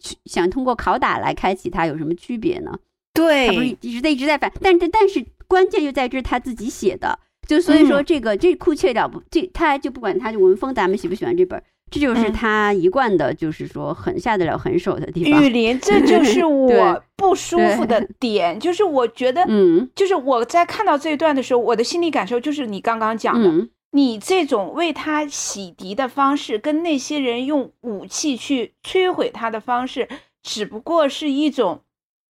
[0.00, 2.78] 去想通过拷打来开启它有什么区别呢？
[3.14, 8.04] 他不是，一直在一直在反，但是但是关键就在这是他自己写的，就所以说嗯。
[8.04, 12.32] 这个、这库切了不这他就不管他就文风咱们喜不喜欢这本儿，这就是嗯。
[12.32, 15.50] 他一贯的，就是说很下得了狠手的地方雨。
[15.50, 19.86] 林，这就 是我不舒服的 点，就是我觉得，嗯。
[19.94, 30.08] 就是我在看到这一段的时候，我的心理感受就是你刚刚讲的，嗯你这种为他洗涤的方式，跟那些人用武器去摧毁他的方式，
[30.42, 31.82] 只不过是一种，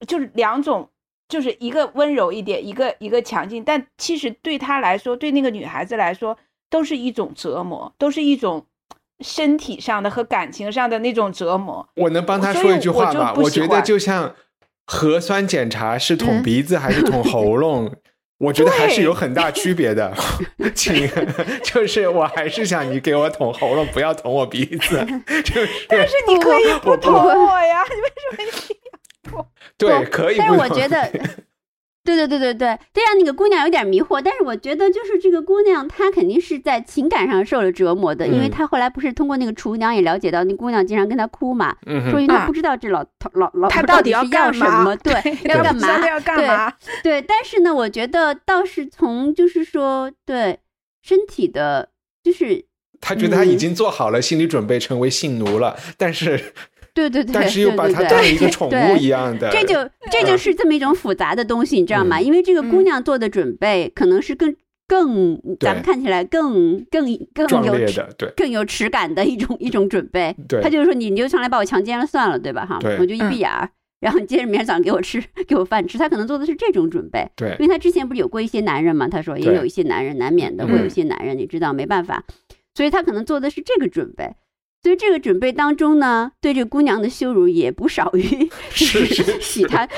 [0.07, 0.91] 就是两种，
[1.29, 6.37] 就是一个温柔一点，一个一个强劲，但其实对他来说，对那个女孩子来说，
[6.69, 8.67] 都是一种折磨，都是一种
[9.21, 11.89] 身体上的和感情上的那种折磨。
[11.95, 13.33] 我能帮他说一句话就吗？
[13.37, 14.35] 我觉得就像
[14.85, 17.95] 核酸检查是捅嗯 鼻子还是捅喉咙，
[18.43, 20.13] 我觉得还是有很大区别的。
[20.75, 21.09] 请，
[21.63, 24.97] 就是我还是想你给我捅喉咙，不要捅我鼻子。
[25.45, 29.47] 就是，但是你可以不不捅我呀，你为什么一定要捅？
[29.79, 31.09] 对，可以不但是我觉得
[32.05, 34.21] 对对对对对，这让那个姑娘有点迷惑。
[34.21, 41.77] 但是我觉得，就是这个姑娘她肯定是在情感上受了折磨的，因为嗯她后来不是通过那个厨娘也了解到，那姑娘经常跟她哭嘛，
[42.11, 45.13] 说明她啊不知道这老头老老他到底是要干嘛什么，对，
[45.45, 45.75] 要干
[46.45, 46.73] 嘛？
[47.03, 47.23] 对。
[47.23, 50.59] 但是呢，我觉得倒是从就是说对
[51.03, 51.91] 身体的，
[52.25, 52.65] 就是
[53.01, 56.53] 他觉得他已经做好了心理准备成为性奴了，但是
[56.95, 62.21] 对对对，但是又把他对对对当一个宠物对一样的，这就这就是这么一种复杂的东西，你知道吗？
[62.21, 64.55] 因为这个姑嗯娘做的准备可能是更
[64.87, 70.37] 更咱们看起来更更更有耻烈的，对更有耻感的一种一种准备。
[70.49, 72.67] 对他就是说你你就上来把我强奸了算了，对吧？
[72.67, 73.71] 哈，我就一闭眼儿。
[74.01, 75.97] 然后你接着明天早上给我吃，给我饭吃。
[75.97, 79.07] 他可能做的是这种准备，对因为他之前不是有过一些男人嘛？
[79.07, 82.25] 他说也有一些男人，难免的会有一嗯些男人，你知道没办法，
[82.75, 84.35] 所以他可能做的是这个准备。
[84.83, 89.89] 所以这个准备当中呢，对这姑娘的羞辱也不少于 是是 洗她。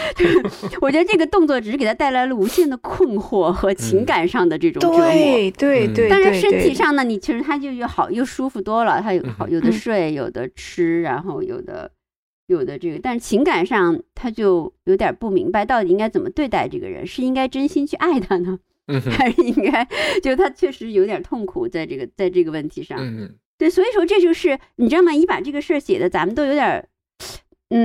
[0.82, 4.99] 我觉得这个动作只是给她带来了无限的困惑和情感上的这种折磨。
[4.99, 11.91] 对对嗯对，但是，身体上呢，你其实她就又好又舒服多了，她有好有的嗯睡，有的吃，然后有的
[12.49, 18.59] 有的这个，但是情感上她就有点不明白，到底应该怎么对待这个人，是应该真心去爱他呢，
[19.16, 19.89] 还是应该
[20.22, 22.99] 就她确实有点痛苦在这个在这个问题上。
[23.01, 25.12] 嗯哼对，所以说这就是你知道吗？
[25.12, 26.88] 你把这个事儿写的，咱们都有点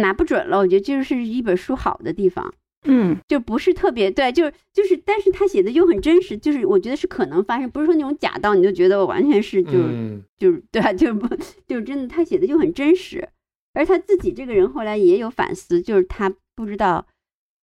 [0.01, 0.57] 拿不准了。
[0.57, 2.53] 我觉得这就是一本书好的地方，
[2.86, 11.28] 嗯就不是特别对，就是就是，但是他写的又很真实，就是我觉得是可能发生，不是说那种假到你就觉得我完全是就、嗯就是对啊，就是不
[11.67, 13.30] 就是真的，他写的就很真实，
[13.74, 17.05] 而他自己这个人后来也有反思，就是他不知道。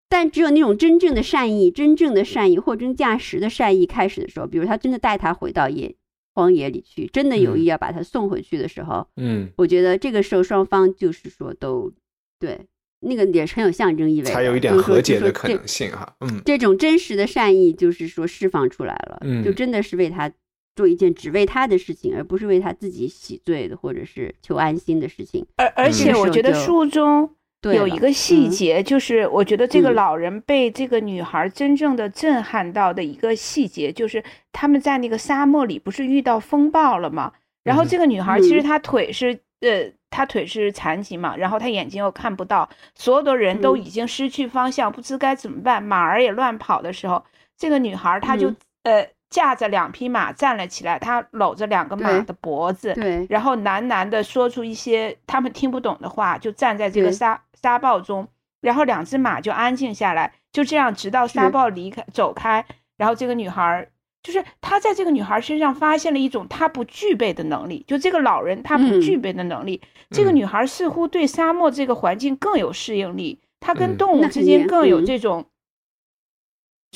[0.09, 5.97] 但只有那种真正的善意、真正的善意、货真价实的善意开始的时候，比如他真的带他回到野
[6.37, 11.91] 荒野里去，真的有意要把他送回去的时候，嗯，我觉得这个时候双方就是说都
[12.39, 12.61] 对，
[13.01, 15.49] 那个也是很有象征意味的，才有一点和解的可。
[15.49, 20.31] 能性哈，嗯这这种真实的善意，就是说释放出来了，嗯就真的是为他
[20.75, 25.47] 做一件只为他的事情，而不是为他自己洗罪的或者是求安心的事情。
[25.57, 27.31] 而而且我觉得书中
[27.63, 28.51] 有一个细嗯。
[28.51, 29.95] 节，就是我觉得这个嗯。
[29.95, 37.33] 老人被这个女孩真正的震撼到的一个细节，就是他们在那个沙漠里不是遇到风暴了吗？
[37.65, 38.65] 然后嗯这个女孩其实嗯。
[38.65, 43.81] 她腿是呃，她腿是残疾嘛，然后她眼睛又看不到，所有的人都嗯。
[43.81, 47.25] 已经失去方向，不知该怎么办，马儿也乱跑的时候，
[47.57, 48.57] 这个女孩她就嗯。
[48.85, 58.29] 呃驾着两匹马站了起来，他搂着两个马的脖子，对，然后喃喃地说出一些他们听不懂的话，就站在这个沙沙暴中，
[58.61, 62.65] 然后两只马就安静下来，就这样直到沙暴离开走开，
[62.97, 63.89] 然后这个女孩儿
[64.23, 69.01] 就是他在这个女孩身上发现了一种他不具备的能力，就这个老人他不嗯。
[69.01, 70.37] 具备的能力，这个嗯。
[70.37, 73.97] 女孩似乎对沙漠这个环境更有适应力，她跟嗯。
[73.97, 75.45] 动物之间更有嗯这种，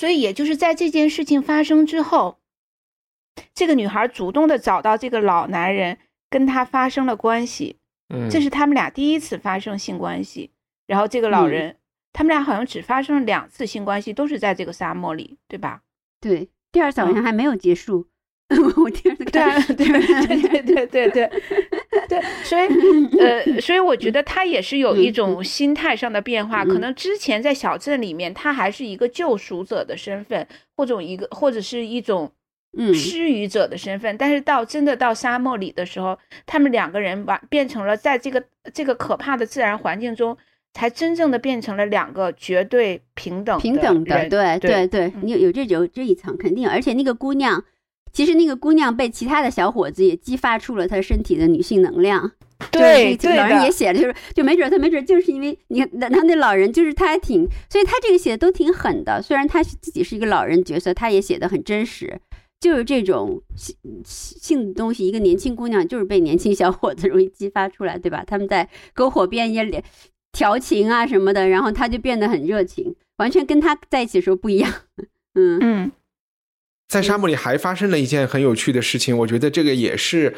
[0.01, 2.39] 所以也就是在这件事情发生之后。
[3.55, 5.99] 这个女孩主动的找到这个老男人，
[6.31, 7.77] 跟他发生了关系，
[8.09, 10.53] 嗯，这是他们俩第一次发生性关系。
[10.87, 11.77] 然后这个老嗯人，
[12.15, 15.83] 他们俩好像只发生了两次性关系，都是在这个沙漠里，对吧？
[16.19, 18.09] 对，第二次好像还没有结束。
[18.49, 21.43] 我第二次对对 对对对对
[22.11, 26.65] 对对，所以呃，所以我觉得他也是有一嗯种心态上的变化。
[26.65, 30.47] 可嗯能之前在小镇里面，他还是一个救赎者的身份，
[30.77, 32.31] 或者一个或者是一种
[32.77, 38.43] 嗯施予者的身份，但是到真的到沙漠里的时候，他们两个人完变成了在这个
[38.75, 40.37] 这个可怕的自然环境中，
[40.73, 47.65] 才真正的变成了两个绝对平等平等的，人对对对，嗯你有有这有这一层肯定，而且那个姑娘，
[48.13, 52.33] 其实那个姑娘被其他的小伙子也激发出了她身体的女性能量。
[52.71, 59.23] 对老人也，写了，就是就没准他没准就是因为你看，那他那老人就是他还挺，所以他这个写的都挺狠的。
[59.23, 62.21] 虽然他是自己是一个老人角色，他也写的很真实。
[62.61, 68.23] 就是这种性性的东西，一个年轻姑娘就是被年轻小伙子容易激发出来，对吧？
[68.27, 69.83] 他们在篝火边也连
[70.31, 74.71] 调情啊什么的，然后他就变得很热情，完全跟他在一起的时候不一样。
[75.35, 75.93] 嗯嗯
[76.91, 80.35] 在沙漠里还发生了一件很有趣的事情，我觉得这个也是，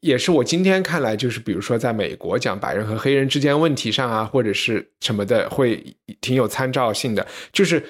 [0.00, 5.82] 也是我今天看来，就是比如说在美国讲白人和黑人之间问题上啊，或者是什么的，会
[6.20, 7.26] 挺有参照性的。
[7.50, 7.82] 就是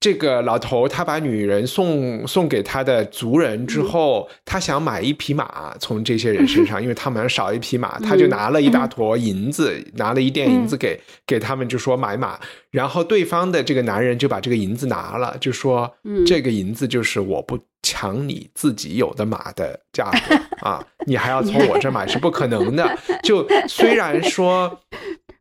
[0.00, 12.38] 这个老头他把女人送送给他的族人之后，他想买一匹马从这些人身上， 因为他们少一匹马，他就拿了一大坨银子，拿了一锭银子给给他们，就说买马。
[12.70, 24.80] 然后对方的这个男人就把这个银子拿了，就说：“嗯这个银子就是我不抢你自己有的马的价格啊，你还要从我这买是不可能的。”就虽然说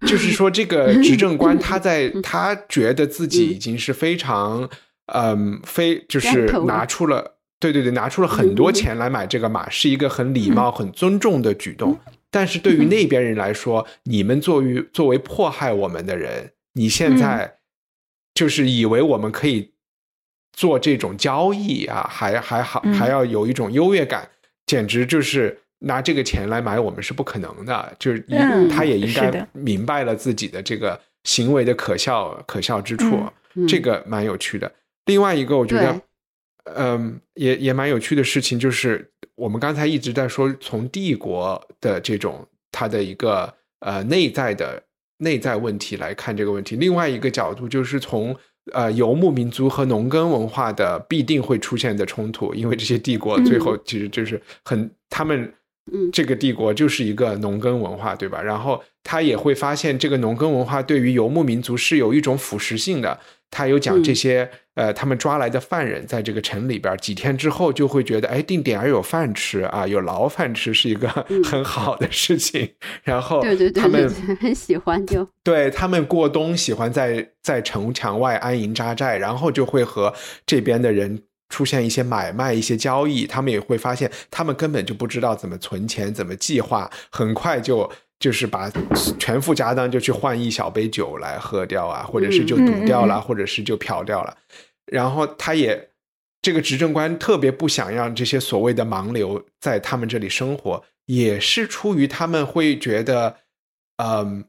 [0.01, 4.69] 就是说这个执政官他在 他觉得自己已经是非常
[5.13, 11.97] 嗯非就是拿出了对对对拿出了很多钱来买这个马，是一个很礼貌很尊重的举动。
[12.29, 17.55] 但是对于那边人来说，你们作为作为迫害我们的人，你现在
[18.35, 19.71] 就是以为我们可以
[20.53, 24.29] 做这种交易啊，还还好还要有一种优越感，
[24.67, 25.61] 简直就是。
[25.79, 28.19] 拿这个钱来买我们是不可能的，就是
[28.67, 33.23] 他也应该明白了自己的这个行为的可笑可笑之处，
[33.67, 34.71] 这个蛮有趣的。
[35.05, 36.01] 另外一个，我觉得，
[36.75, 44.81] 嗯，也也蛮有趣的事情，就是我们刚才一直在说从帝国的这种它的一个呃内在的
[45.19, 46.75] 内在问题来看这个问题。
[46.75, 48.35] 另外一个角度就是从
[48.73, 55.53] 呃游牧民族和农耕文化的必定会出现的冲突，因为这些帝国最后其实就是很他们。
[55.91, 58.41] 嗯，这个帝国就是一个农耕文化，对吧？
[58.41, 63.19] 然后他也会发现，这个农耕文化对于游牧民族是有一种腐蚀性的。
[63.49, 71.07] 他有讲这些，呃，他们抓来的犯人在这个城里边几天之后就会觉得，哎，定点儿有饭吃啊，有牢饭吃是一个
[71.45, 72.69] 很好的事情。
[73.03, 74.09] 然后，对对对，他们
[74.41, 80.13] 很喜欢就 对他们过冬喜欢在在城墙外安营扎寨，然后就会和
[80.45, 81.23] 这边的人。
[81.49, 87.89] 出现一些买卖、一些交易，他们也会发现，他们根本就不知道怎么存钱、怎么计划，很快就
[88.19, 88.69] 就是把
[89.17, 94.37] 全副家当就去换一小杯酒来喝掉啊，或者是就赌掉了，或者是就嫖掉了。
[94.91, 95.89] 然后他也
[96.41, 103.37] 这个执政官特别不想让这些所谓的盲流在他们这里生活，也是出于他们会觉得，
[103.97, 104.43] 嗯，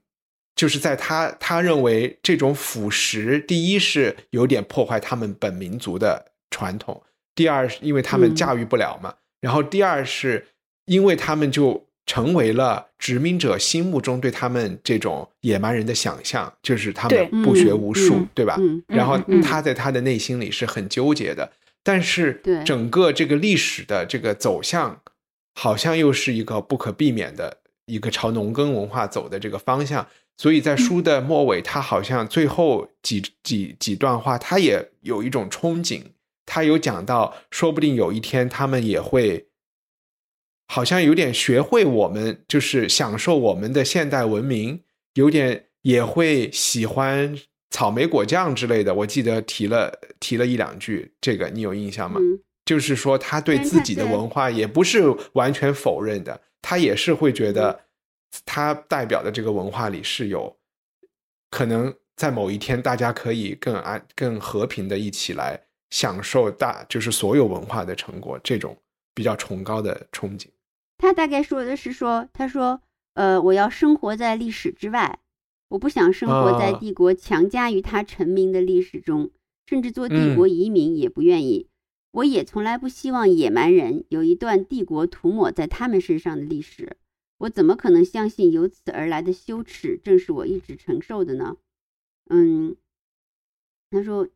[0.57, 6.28] 就是在他他认为这种腐蚀，第一是有点破坏他们本民族的。
[6.51, 7.03] 传统，
[7.35, 10.47] 第二是因为他们驾驭不了嘛，然后第二是
[10.87, 18.59] 因为他们就成为了殖民者心目中对他们这种野蛮人的想象，就是他们不学无术，对吧？
[18.87, 21.53] 然后他在他的内心里是很纠结的，
[21.85, 25.01] 但是整个这个历史的这个走向，
[25.55, 30.07] 好像又是一个不可避免的一个朝农耕文化走的这个方向。
[30.39, 36.03] 所以在书的末尾，他好像最后几几几段话，他也有一种憧憬。
[36.51, 39.49] 他有讲到，说不定有一天他们也会，
[40.67, 44.83] 好像有点学会我们，就是享受我们的现代文明，
[45.13, 47.39] 有点也会喜欢
[47.69, 48.95] 草莓果酱之类的。
[48.95, 52.19] 我记得提了提了一两句，这个你有印象吗？
[52.65, 55.03] 就是说他对自己的文化也不是
[55.35, 57.85] 完全否认的，他也是会觉得
[58.47, 60.57] 他代表的这个文化里是有
[61.51, 65.68] 可能在某一天大家可以更安、更和平的一起来。
[65.91, 68.77] 享受大就是所有文化的成果，这种
[69.15, 70.47] 比较崇高的憧憬。
[70.99, 72.83] 他大概说的是说，他说，
[73.15, 75.21] 呃，我要生活在历史之外，
[75.69, 79.31] 我不想生活在帝国强加于他臣民的历史中，
[79.67, 81.69] 甚至做帝国移民也不愿意。
[82.11, 86.97] 我也从来不希望野蛮人有一段帝国涂抹在他们身上的历史。
[87.39, 91.57] 我怎么可能相信由此而来的羞耻正是我一直承受的呢？
[92.29, 92.77] 嗯，
[93.91, 94.29] 他说。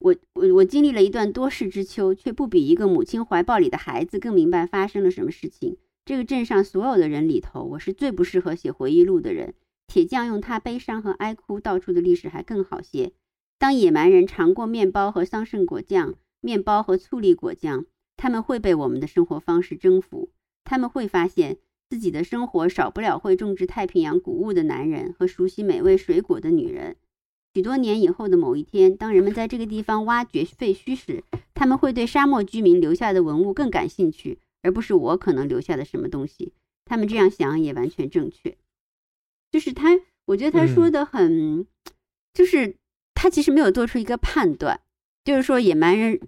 [0.00, 5.76] 我我我经历了一段多事之秋，却不比一个母亲怀抱里的孩子更明白发生了什么事情。
[6.06, 9.52] 这个镇上所有的人里头，我是最不适合写回忆录的人。
[9.86, 13.12] 铁匠用他悲伤和哀哭道出的历史还更好些。
[13.58, 17.84] 当野蛮人尝过面包和桑葚果酱，面包和醋栗果酱，
[18.16, 20.30] 他们会被我们的生活方式征服。
[20.64, 21.58] 他们会发现
[21.90, 26.96] 自己的生活少不了会种植太平洋谷物的男人和熟悉美味水果的女人。
[27.52, 36.52] 许多年以后的某一天，当人们在这个地方挖掘废墟时，他们会对沙漠居民留下的文物更感兴趣，而不是我可能留下的什么东西。
[36.84, 38.56] 他们这样想也完全正确。
[39.50, 41.66] 就是他，我觉得他说的很，
[42.32, 42.76] 就是
[43.14, 44.80] 他其实没有做出一个判断，
[45.24, 46.20] 就是说野蛮人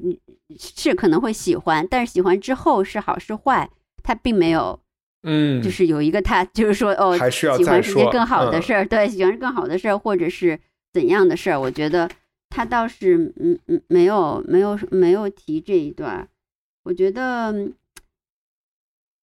[0.58, 3.70] 是可能会喜欢，但是喜欢之后是好是坏，
[4.02, 4.80] 他并没有，
[5.22, 10.58] 嗯，就是有一个他就是说哦，还需要喜欢是件更好的事儿，对，喜欢是更好的事儿，或者是。
[10.93, 11.59] 怎样的事儿？
[11.61, 12.11] 我觉得
[12.51, 16.28] 他倒是嗯嗯没有没有没有提这一段。
[16.84, 17.70] 我觉得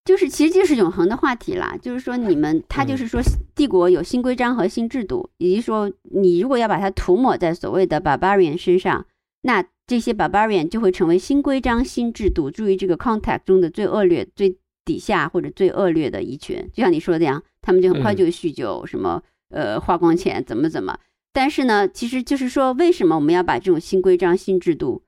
[0.06, 1.78] 就是其实就是永恒的话题啦。
[1.82, 3.22] 就是说你们他就是说
[3.54, 9.06] 帝国有新规章和新制度，以及说你如果要把它涂抹在所谓的 barbarian 身上，
[9.42, 16.58] 那这些 barbarian 就会成为新规章新制度注意这个 contact 中的最恶劣、最底下或者最恶劣的一群。
[16.74, 20.98] 就像你说的样，他们就很快就酗酒，什么呃花光钱，怎么怎么。
[21.32, 25.04] 但是呢，其实就是说，为什么我们要把这种新规章、新制度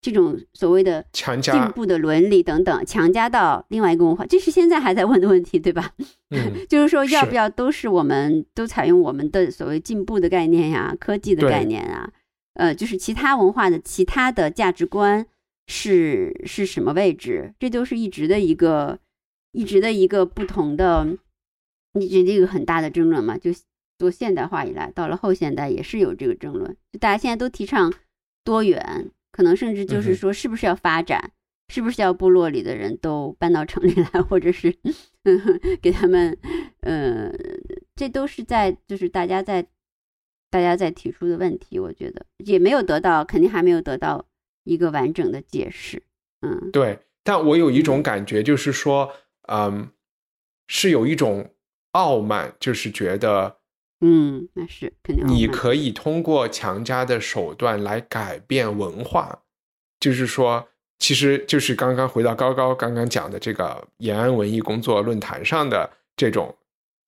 [0.00, 5.92] 这种所谓的进强加，步的伦理等等，强加到另外一个文化，这是现在还在问的问题，对吧？
[6.30, 12.12] 嗯， 就是说，要不要都是我们都采用我们的所谓进步的概念呀、科技的概念啊？
[12.54, 15.26] 呃，就是其他文化的其他的价值观
[15.66, 17.54] 是是什么位置？
[17.58, 18.98] 这都是一直的一个
[19.52, 21.06] 一直的一个不同的，
[21.98, 23.36] 一直的一个很大的争论嘛。
[23.36, 23.50] 就
[23.98, 26.76] 从现代化以来，到了后现代也是有这个争论。
[26.92, 27.92] 就大家现在都提倡
[28.44, 31.32] 多元，可能甚至就是说，是不是要发展？
[31.68, 34.72] 是不是要部落里的人都搬到城里来，或者是
[35.24, 36.38] 嗯给他们，
[36.80, 37.32] 呃，
[37.96, 39.66] 这都是在就是大家在
[40.48, 44.26] 大家在提出的问题，我觉得也没有得到，肯定还没有得到
[44.62, 46.02] 一个完整的解释。
[46.42, 47.00] 嗯对。
[47.24, 49.12] 但我有一种感觉，就是说，
[49.48, 49.90] 嗯，
[50.68, 51.50] 是有一种
[51.90, 53.55] 傲慢，就是觉得
[54.00, 55.26] 嗯，那是肯定。
[55.26, 59.40] 你可以通过强加的手段来改变文化，
[59.98, 60.68] 就是说，
[60.98, 66.54] 其实就是刚刚回到高高刚刚讲的这个延安文艺工作论坛上的这种，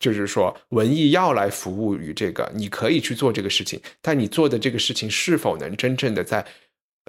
[0.00, 6.46] 就是说文艺要来服务于这个，你可以去做这个事情，但你做的这个事情是否能真正的在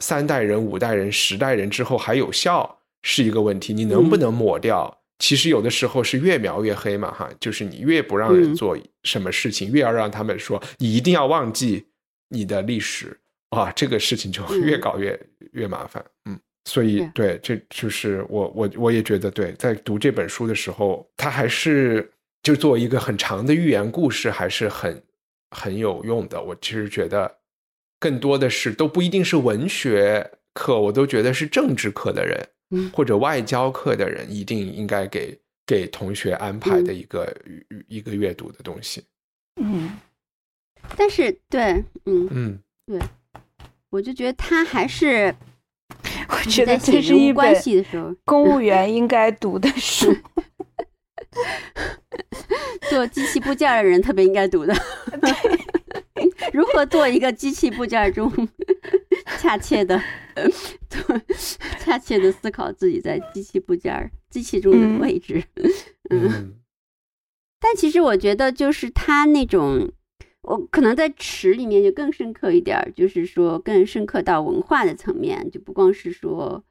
[0.01, 3.73] 三代人、五代人、十代人之后还有效，是一个问题。
[3.73, 4.98] 你能不能抹掉？
[5.19, 11.85] 其实有的时候是越描越黑嘛，哈，就是你越不让人嗯做什么事情，越要让他们说你一定要忘记
[12.29, 15.19] 你的历史啊，这个事情就嗯越搞越、
[15.51, 22.09] 越麻烦，嗯，所以对，这就是我我我也觉得对，在读这本书的时候，它还是
[22.41, 25.03] 就作为一个很长的寓言故事，还是很
[25.51, 26.41] 很有用的。
[26.41, 27.39] 我其实觉得
[27.99, 32.47] 更多的是都不一定是文学课，我都觉得是政治课的人。
[32.71, 37.35] 嗯或者外交课的人一定应该给给同学安排的一个、
[37.87, 39.03] 一个阅读的东西。
[39.61, 39.97] 嗯，
[40.95, 42.99] 但是对，嗯，嗯，对
[43.89, 45.35] 我就觉得他还是
[46.29, 50.15] 我觉得这是一关本系的时候，公务员应该读的书。
[52.89, 54.73] 做机器部件的人特别应该读的。
[56.53, 58.31] 如何做一个机器部件中
[59.39, 60.01] 恰切的、
[60.89, 61.21] 做
[61.79, 64.93] 恰切的思考自己在机器部件、机器中嗯。
[64.93, 65.43] 的位置？
[66.09, 66.55] 嗯。
[67.59, 69.91] 但其实我觉得，就是他那种，
[70.43, 76.63] 我可能在池里面就更深刻一点儿，就是说更深刻到文化的层面，就不光是说，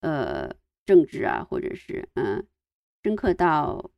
[0.00, 2.44] 呃，政治啊，或者是嗯，
[3.02, 3.90] 深刻到，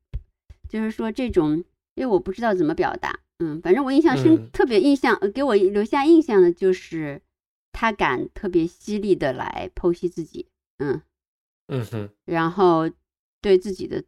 [0.68, 1.64] 就是说这种，
[1.96, 4.50] 因为我不知道怎么表达，嗯，反正我印象深，嗯。
[4.52, 7.20] 特别印象，呃给我留下印象的就是
[7.72, 10.46] 他敢特别犀利的来剖析自己，
[10.78, 11.02] 嗯，
[11.68, 12.88] 嗯哼，然后
[13.40, 14.04] 对自己的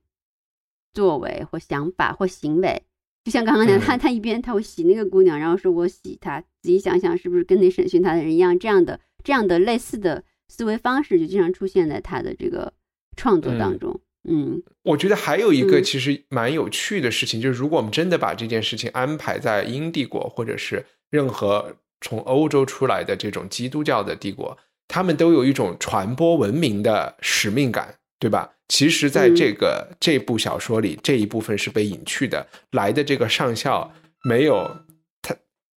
[0.93, 2.83] 作为或想法或行为，
[3.25, 12.73] 就像刚刚讲，嗯他他一边他会洗那个姑娘，然后说我洗她，仔细想想是不是跟那审讯他的人一样，这样的这样的类似的思维方式就经常出现在他的这个
[13.17, 14.01] 创作当中。
[14.29, 24.57] 嗯我觉得还有一个嗯其实蛮有趣的事情，就是如果我们真的把这件事情安排在英帝国，或者是任何从欧洲出来的这种基督教的帝国，
[24.87, 28.53] 他们都有一种传播文明的使命感，对吧？
[28.69, 32.47] 其实，在嗯这个、这部小说里，这一部分是被隐去的。
[32.73, 33.91] 来的这个上校
[34.25, 34.85] 没有
[35.23, 35.35] 他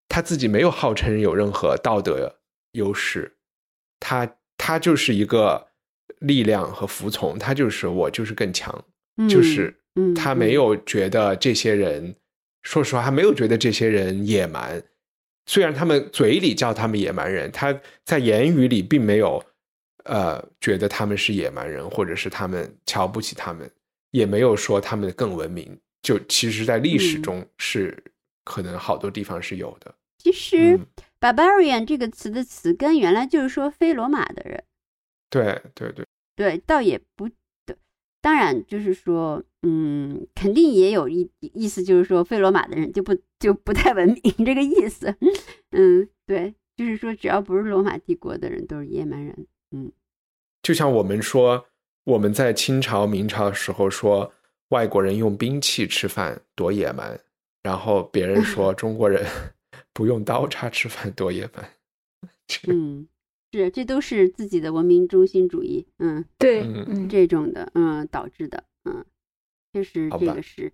[0.09, 2.35] 他自己没有号称有任何道德
[2.73, 3.37] 优势，
[3.99, 5.67] 他他就是一个
[6.21, 8.83] 力量和服从，他就是我就是更强，
[9.17, 12.15] 嗯，就是嗯他没有觉得这些人，
[12.63, 14.81] 说实话，他没有觉得这些人野蛮。
[15.47, 19.43] 虽然他们嘴里叫他们野蛮人，他在言语里并没有
[20.05, 23.69] 呃觉得他们是野蛮人，或者是他们瞧不起他们，
[24.11, 25.77] 也没有说他们更文明。
[26.03, 28.03] 就其实，在历史嗯中是
[28.43, 29.93] 可能好多地方是有的。
[30.19, 30.85] 其实嗯
[31.19, 34.63] “barbarian” 这个词的词根原来就是说非罗马的人，
[35.31, 36.05] 对对对，
[36.35, 37.27] 对，倒也不
[37.65, 37.75] 对。
[38.21, 45.17] 当然，就是说，嗯，肯定也有一意思，就是说，非罗马的人就不就不太文明 这个意思。
[45.71, 49.47] 嗯，对，就是说，只要不是罗马帝国的人，都是野蛮人。
[49.71, 49.91] 嗯
[50.61, 51.65] 就像我们说，
[52.03, 54.31] 我们在清朝、明朝的时候说
[54.69, 57.19] 外国人用兵器吃饭多野蛮，
[57.63, 59.25] 然后别人说 中国人
[59.93, 61.67] 不用刀叉吃饭多野蛮。
[62.45, 63.07] 这嗯，
[63.51, 66.63] 是，这都是自己的文明中心主义，嗯，对，
[67.09, 69.05] 这种的，嗯，导致的，嗯，
[69.73, 70.71] 确实这个是，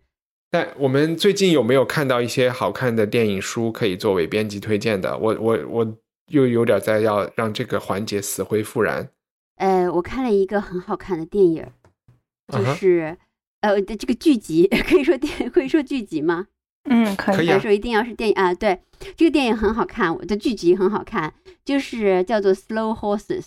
[0.51, 5.17] 但我们最近有没有看到一些好看的电影书可以作为编辑推荐的？
[5.17, 5.97] 我我我
[6.31, 9.09] 又有点在要让这个环节死灰复燃。
[9.55, 11.71] 呃，我看了一个很好看的电影儿，
[12.49, 13.17] 就是、
[13.61, 16.47] 呃，这个剧集 可以说电可以说剧集吗？
[16.89, 18.53] 嗯，可以可以说一定要是电影啊？
[18.53, 18.79] 对，
[19.15, 21.33] 这个电影很好看，我的剧集很好看，
[21.65, 23.41] 就是叫做《Slow Horses》，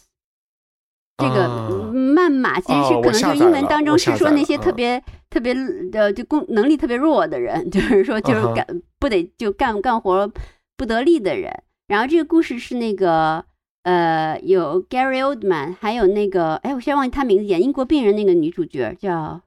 [1.18, 5.54] 这个慢马其实是可能就英文当中是说那些特别特别
[5.92, 8.66] 呃就工能力特别弱的人， 就是说就是干
[8.98, 10.30] 不得就干干活
[10.76, 11.52] 不得力的人。
[11.88, 13.44] 然后这个故事是那个
[13.82, 19.40] 呃有 Gary Oldman，还有那个哎我现在忘记他名字，演英国病人那个女主角叫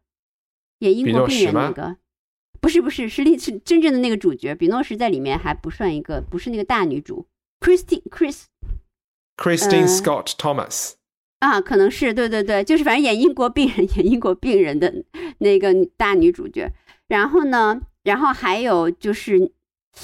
[0.80, 1.95] 演英国病人那个，
[2.64, 7.27] 不是不是是是真正的那个主角，比诺什在里面还不算一个，不是那个大女主
[7.60, 8.44] ，Christine Chris。
[9.35, 10.94] Christine Scott Thomas
[11.40, 15.03] 啊，可能是对对对，就是反正演英国病人、 演英国病人的
[15.40, 16.72] 那个大女主角。
[17.10, 19.52] 然后呢，然后还有就是，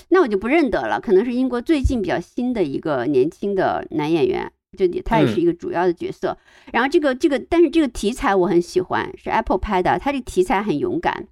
[0.09, 6.37] 那我就不认得了，可能是英国最近比较新的一个年轻的男演员，就他也是一个主要的角色。
[6.73, 11.27] 然后这个这个，但是这个题材我很喜欢，是 Apple 拍的，他这个题材很勇敢。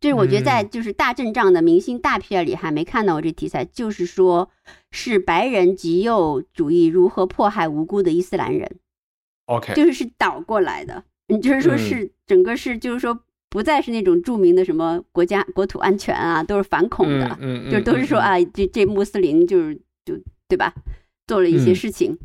[0.00, 4.50] 就是我觉得在就是大阵仗的明星大片里还没看到过这题材，就是说
[4.90, 8.76] 是白人极右主义如何迫害无辜的伊斯兰人。
[9.46, 13.20] OK，就是是倒过来的，你就是说是整个是就是说
[13.50, 19.74] 不再是那种著名的什么国家国土安全啊，都是反恐的，嗯，就都是说啊，这这穆斯林就是
[20.04, 20.14] 就
[20.48, 20.72] 对吧，
[21.26, 22.18] 做了一些事情。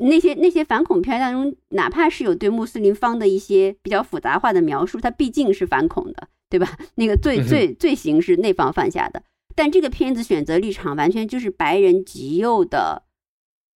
[0.00, 6.28] 那些那些反恐片当中，哪怕是有对穆斯林方的一些比较复杂化的描述，它毕竟是反恐的。
[6.48, 6.76] 对吧？
[6.96, 9.22] 那个罪罪罪行是那方犯下的，
[9.54, 13.04] 但这个片子选择立场完全就是白人极右的，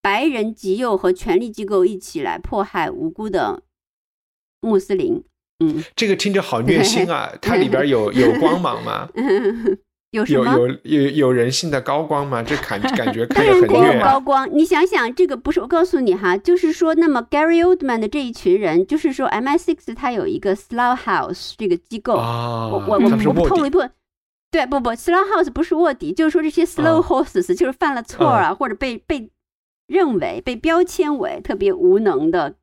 [0.00, 3.64] 白人极右和权力机构一起来迫害无辜的
[4.60, 5.24] 穆斯林。
[5.62, 7.34] 嗯，这个听着好虐心啊！
[7.42, 9.08] 它里边有有光芒吗？
[10.10, 12.42] 有有有有有人性的高光吗？
[12.42, 14.00] 这感感觉看着 很虐。
[14.02, 23.92] 高光，你想想，这个不是我告诉你哈，就是说，那么 Gary Oldman 的这一群人，就是说 MI6 它有一个 Slough House 这个机构，我我我我透露一部分，
[24.50, 29.30] 对，不不，Slough House 不是卧底，就是说这些 Slow Horses 就是犯了错啊，或者被被
[29.86, 32.56] 认为被标签为特别无能的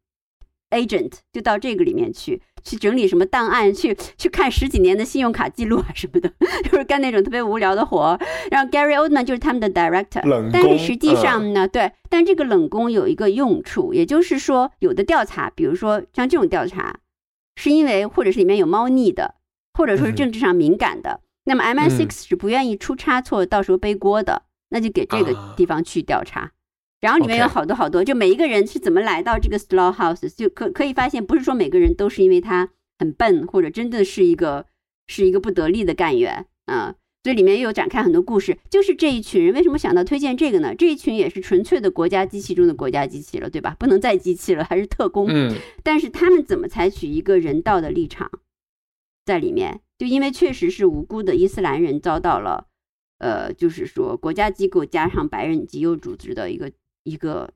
[0.71, 2.41] agent，就到这个里面去。
[2.67, 6.29] 去整理什么档案，去去看十几年的信用卡记录啊什么的，
[6.69, 8.19] 就是干那种特别无聊的活。
[8.51, 16.97] 然后 Gary Oldman 就是他们的 director，但是实际上呢，对，但这个冷宫有一个用处，也就是说，有的调查，比如说像这种调查，
[17.55, 19.35] 是因为或者是里面有猫腻的，
[19.73, 26.51] 或者说是政治上敏感的，那么 MI6 是不愿意出差错，到时候背锅的，那就给这个地方去调查。
[26.99, 34.65] 然后里面有好多好多，就每一个人是怎么来到这个 Slough House，就可可以发现，不是说每个人都是因为他很笨，或者真的是一个
[35.05, 36.95] 是一个不得力的干员啊。
[37.23, 38.57] 所以里面又有展开很多故事。
[38.69, 40.73] 就是这一群人为什么想到推荐这个呢？
[40.73, 43.75] 这一群也是纯粹的国家机器中的国家机器了，对吧？
[43.77, 45.27] 不能再机器了，还是特工。
[45.29, 45.53] 嗯。
[45.83, 48.31] 但是他们怎么采取一个人道的立场
[49.25, 49.81] 在里面？
[49.99, 52.67] 就因为确实是无辜的伊斯兰人遭到了，
[53.19, 56.71] 呃，就是说国家机构加上白人极右组织的一个。
[57.07, 57.53] 一个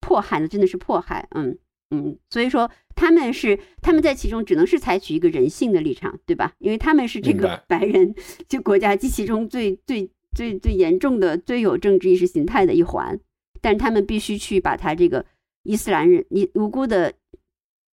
[0.00, 1.58] 迫害呢，真的是迫害，嗯
[1.90, 6.54] 嗯，所以说他们是他们在其中只能是采取一个人性的立场，对吧？
[6.58, 8.14] 因为他们是这个白人
[8.48, 13.18] 就国家机器中最最最最严重的、最有政治意识形态的一环，
[13.60, 15.24] 但他们必须去把他这个
[15.62, 17.14] 伊斯兰人、你无辜的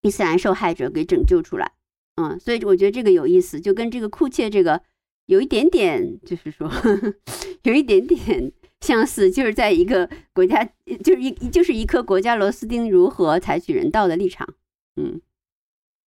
[0.02, 1.72] 伊斯兰受害者给拯救出来，
[2.16, 4.82] 嗯，所以我觉得这个有意思，就跟这个库切这个
[5.28, 6.70] 有一点点，就是说
[7.64, 8.52] 有一点点。
[8.86, 10.64] 相似就是在一个国家，
[11.04, 14.48] 就是一就是一颗国家螺丝钉如何采取人道的立场，
[14.96, 15.20] 嗯，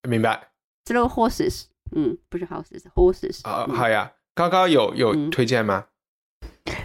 [0.08, 0.50] 明白。
[0.84, 3.40] Slow horses，嗯，不是 horses，horses。
[3.42, 5.86] 啊，好呀，刚刚有有推荐吗？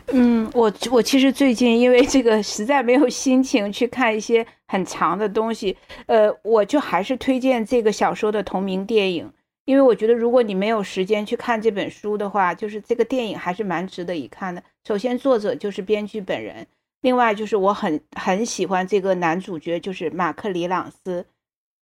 [0.08, 9.32] 嗯，我我其实最近因为这个实在没有心情去看一些很长的东西，呃，我就还是推荐这个小说的同名电影。
[9.66, 14.62] 因为我觉得，如果你没有时间去看这本书的话，就是这个电影还是蛮值得一看的。
[14.86, 16.66] 首先，作者就是编剧本人；
[17.02, 21.26] 另外，就是我很很喜欢这个男主角，就是马克·里朗斯。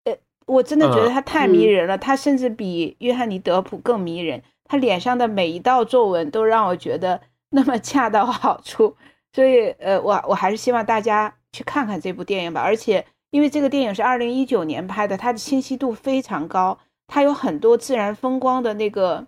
[0.04, 0.16] 呃，
[0.46, 4.44] 我真的觉得他太迷人了，他甚至比约翰尼·德普更迷人。
[4.66, 8.96] 他脸上的每一道皱纹都让我觉得那么恰到好处。
[9.34, 12.62] 所以，呃，我我还是希望大家去看看这部电影吧。
[12.62, 16.80] 而且，因为这个电影是二零一九年拍的，它的清晰度非常高。
[17.08, 19.28] 它有很多自然风光的那个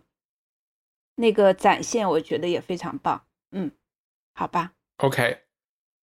[1.16, 3.24] 那个展现，我觉得也非常棒。
[3.54, 3.72] 嗯，
[4.34, 4.74] 好吧。
[4.98, 5.38] OK，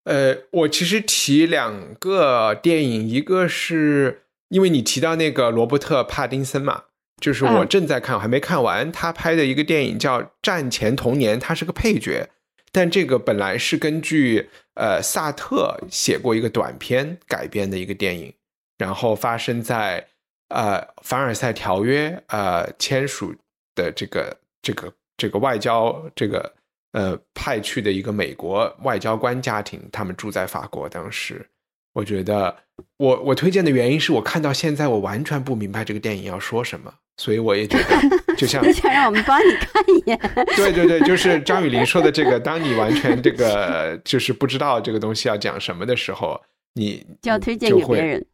[0.04, 6.84] 呃，我其实提两个电影，一个是因为你提到那个罗伯特·帕丁森嘛，
[7.20, 8.90] 就是我正在看，我还没看完。
[8.90, 12.30] 他拍的一个电影叫《战前童年》，他是个配角，
[12.72, 18.34] 但这个本来是根据呃萨特写过一个短片改编的一个电影，
[18.78, 20.06] 然后发生在。
[20.52, 23.32] 呃，凡尔赛条约呃签署
[23.76, 26.52] 的这个这个这个外交这个
[26.92, 31.44] 呃派去的一个美国外交官家庭，他们住在法国当时，
[31.92, 32.56] 我觉得
[32.96, 40.18] 我我推荐的原因是我看到现在我完全不明白这个电影要说什么，所以我也觉得就像 就想让我们帮你看一眼。
[40.56, 46.40] 对对对，就是张雨林说的这个，当你完全这个就是不知道这个东西要讲什么的时候，
[46.74, 48.26] 你就要推荐给别人。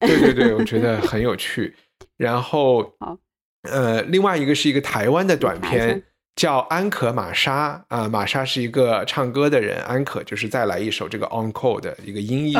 [0.00, 1.74] 对对对，我觉得很有趣。
[2.16, 3.16] 然后好，
[3.70, 6.02] 呃，另外一个是一个台湾的短片，
[6.34, 12.56] 叫《安可玛莎》啊，玛莎是一个唱歌的人，安可就是再来一首这个 encore 的一个音译。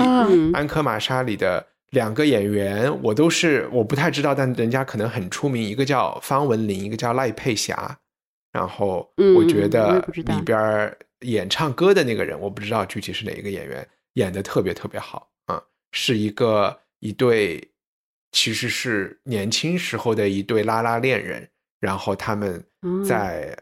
[0.53, 7.99] 安可玛莎里的两个演员，我都是我不太知道，但人家可能很出名，一个叫方文琳，一个叫赖佩霞。
[8.53, 15.63] 然后嗯我觉得里边儿演唱歌的那个人，我不知道具体是哪一个演员，演的特别特别好啊、
[15.93, 17.71] 是一个一对
[18.33, 21.49] 其实是年轻时候的一对拉拉恋人，
[21.83, 23.59] 然后他们嗯在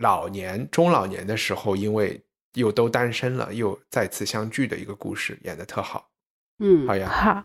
[0.00, 2.20] 老年、中老年的时候，因为
[2.54, 6.10] 又都单身了，又再次相聚的一个故事，演的特好。
[6.58, 7.44] 嗯好呀，好，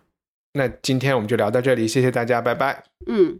[0.54, 2.84] 那今天我们就聊到这里，谢谢大家，拜拜。
[3.06, 3.40] 嗯，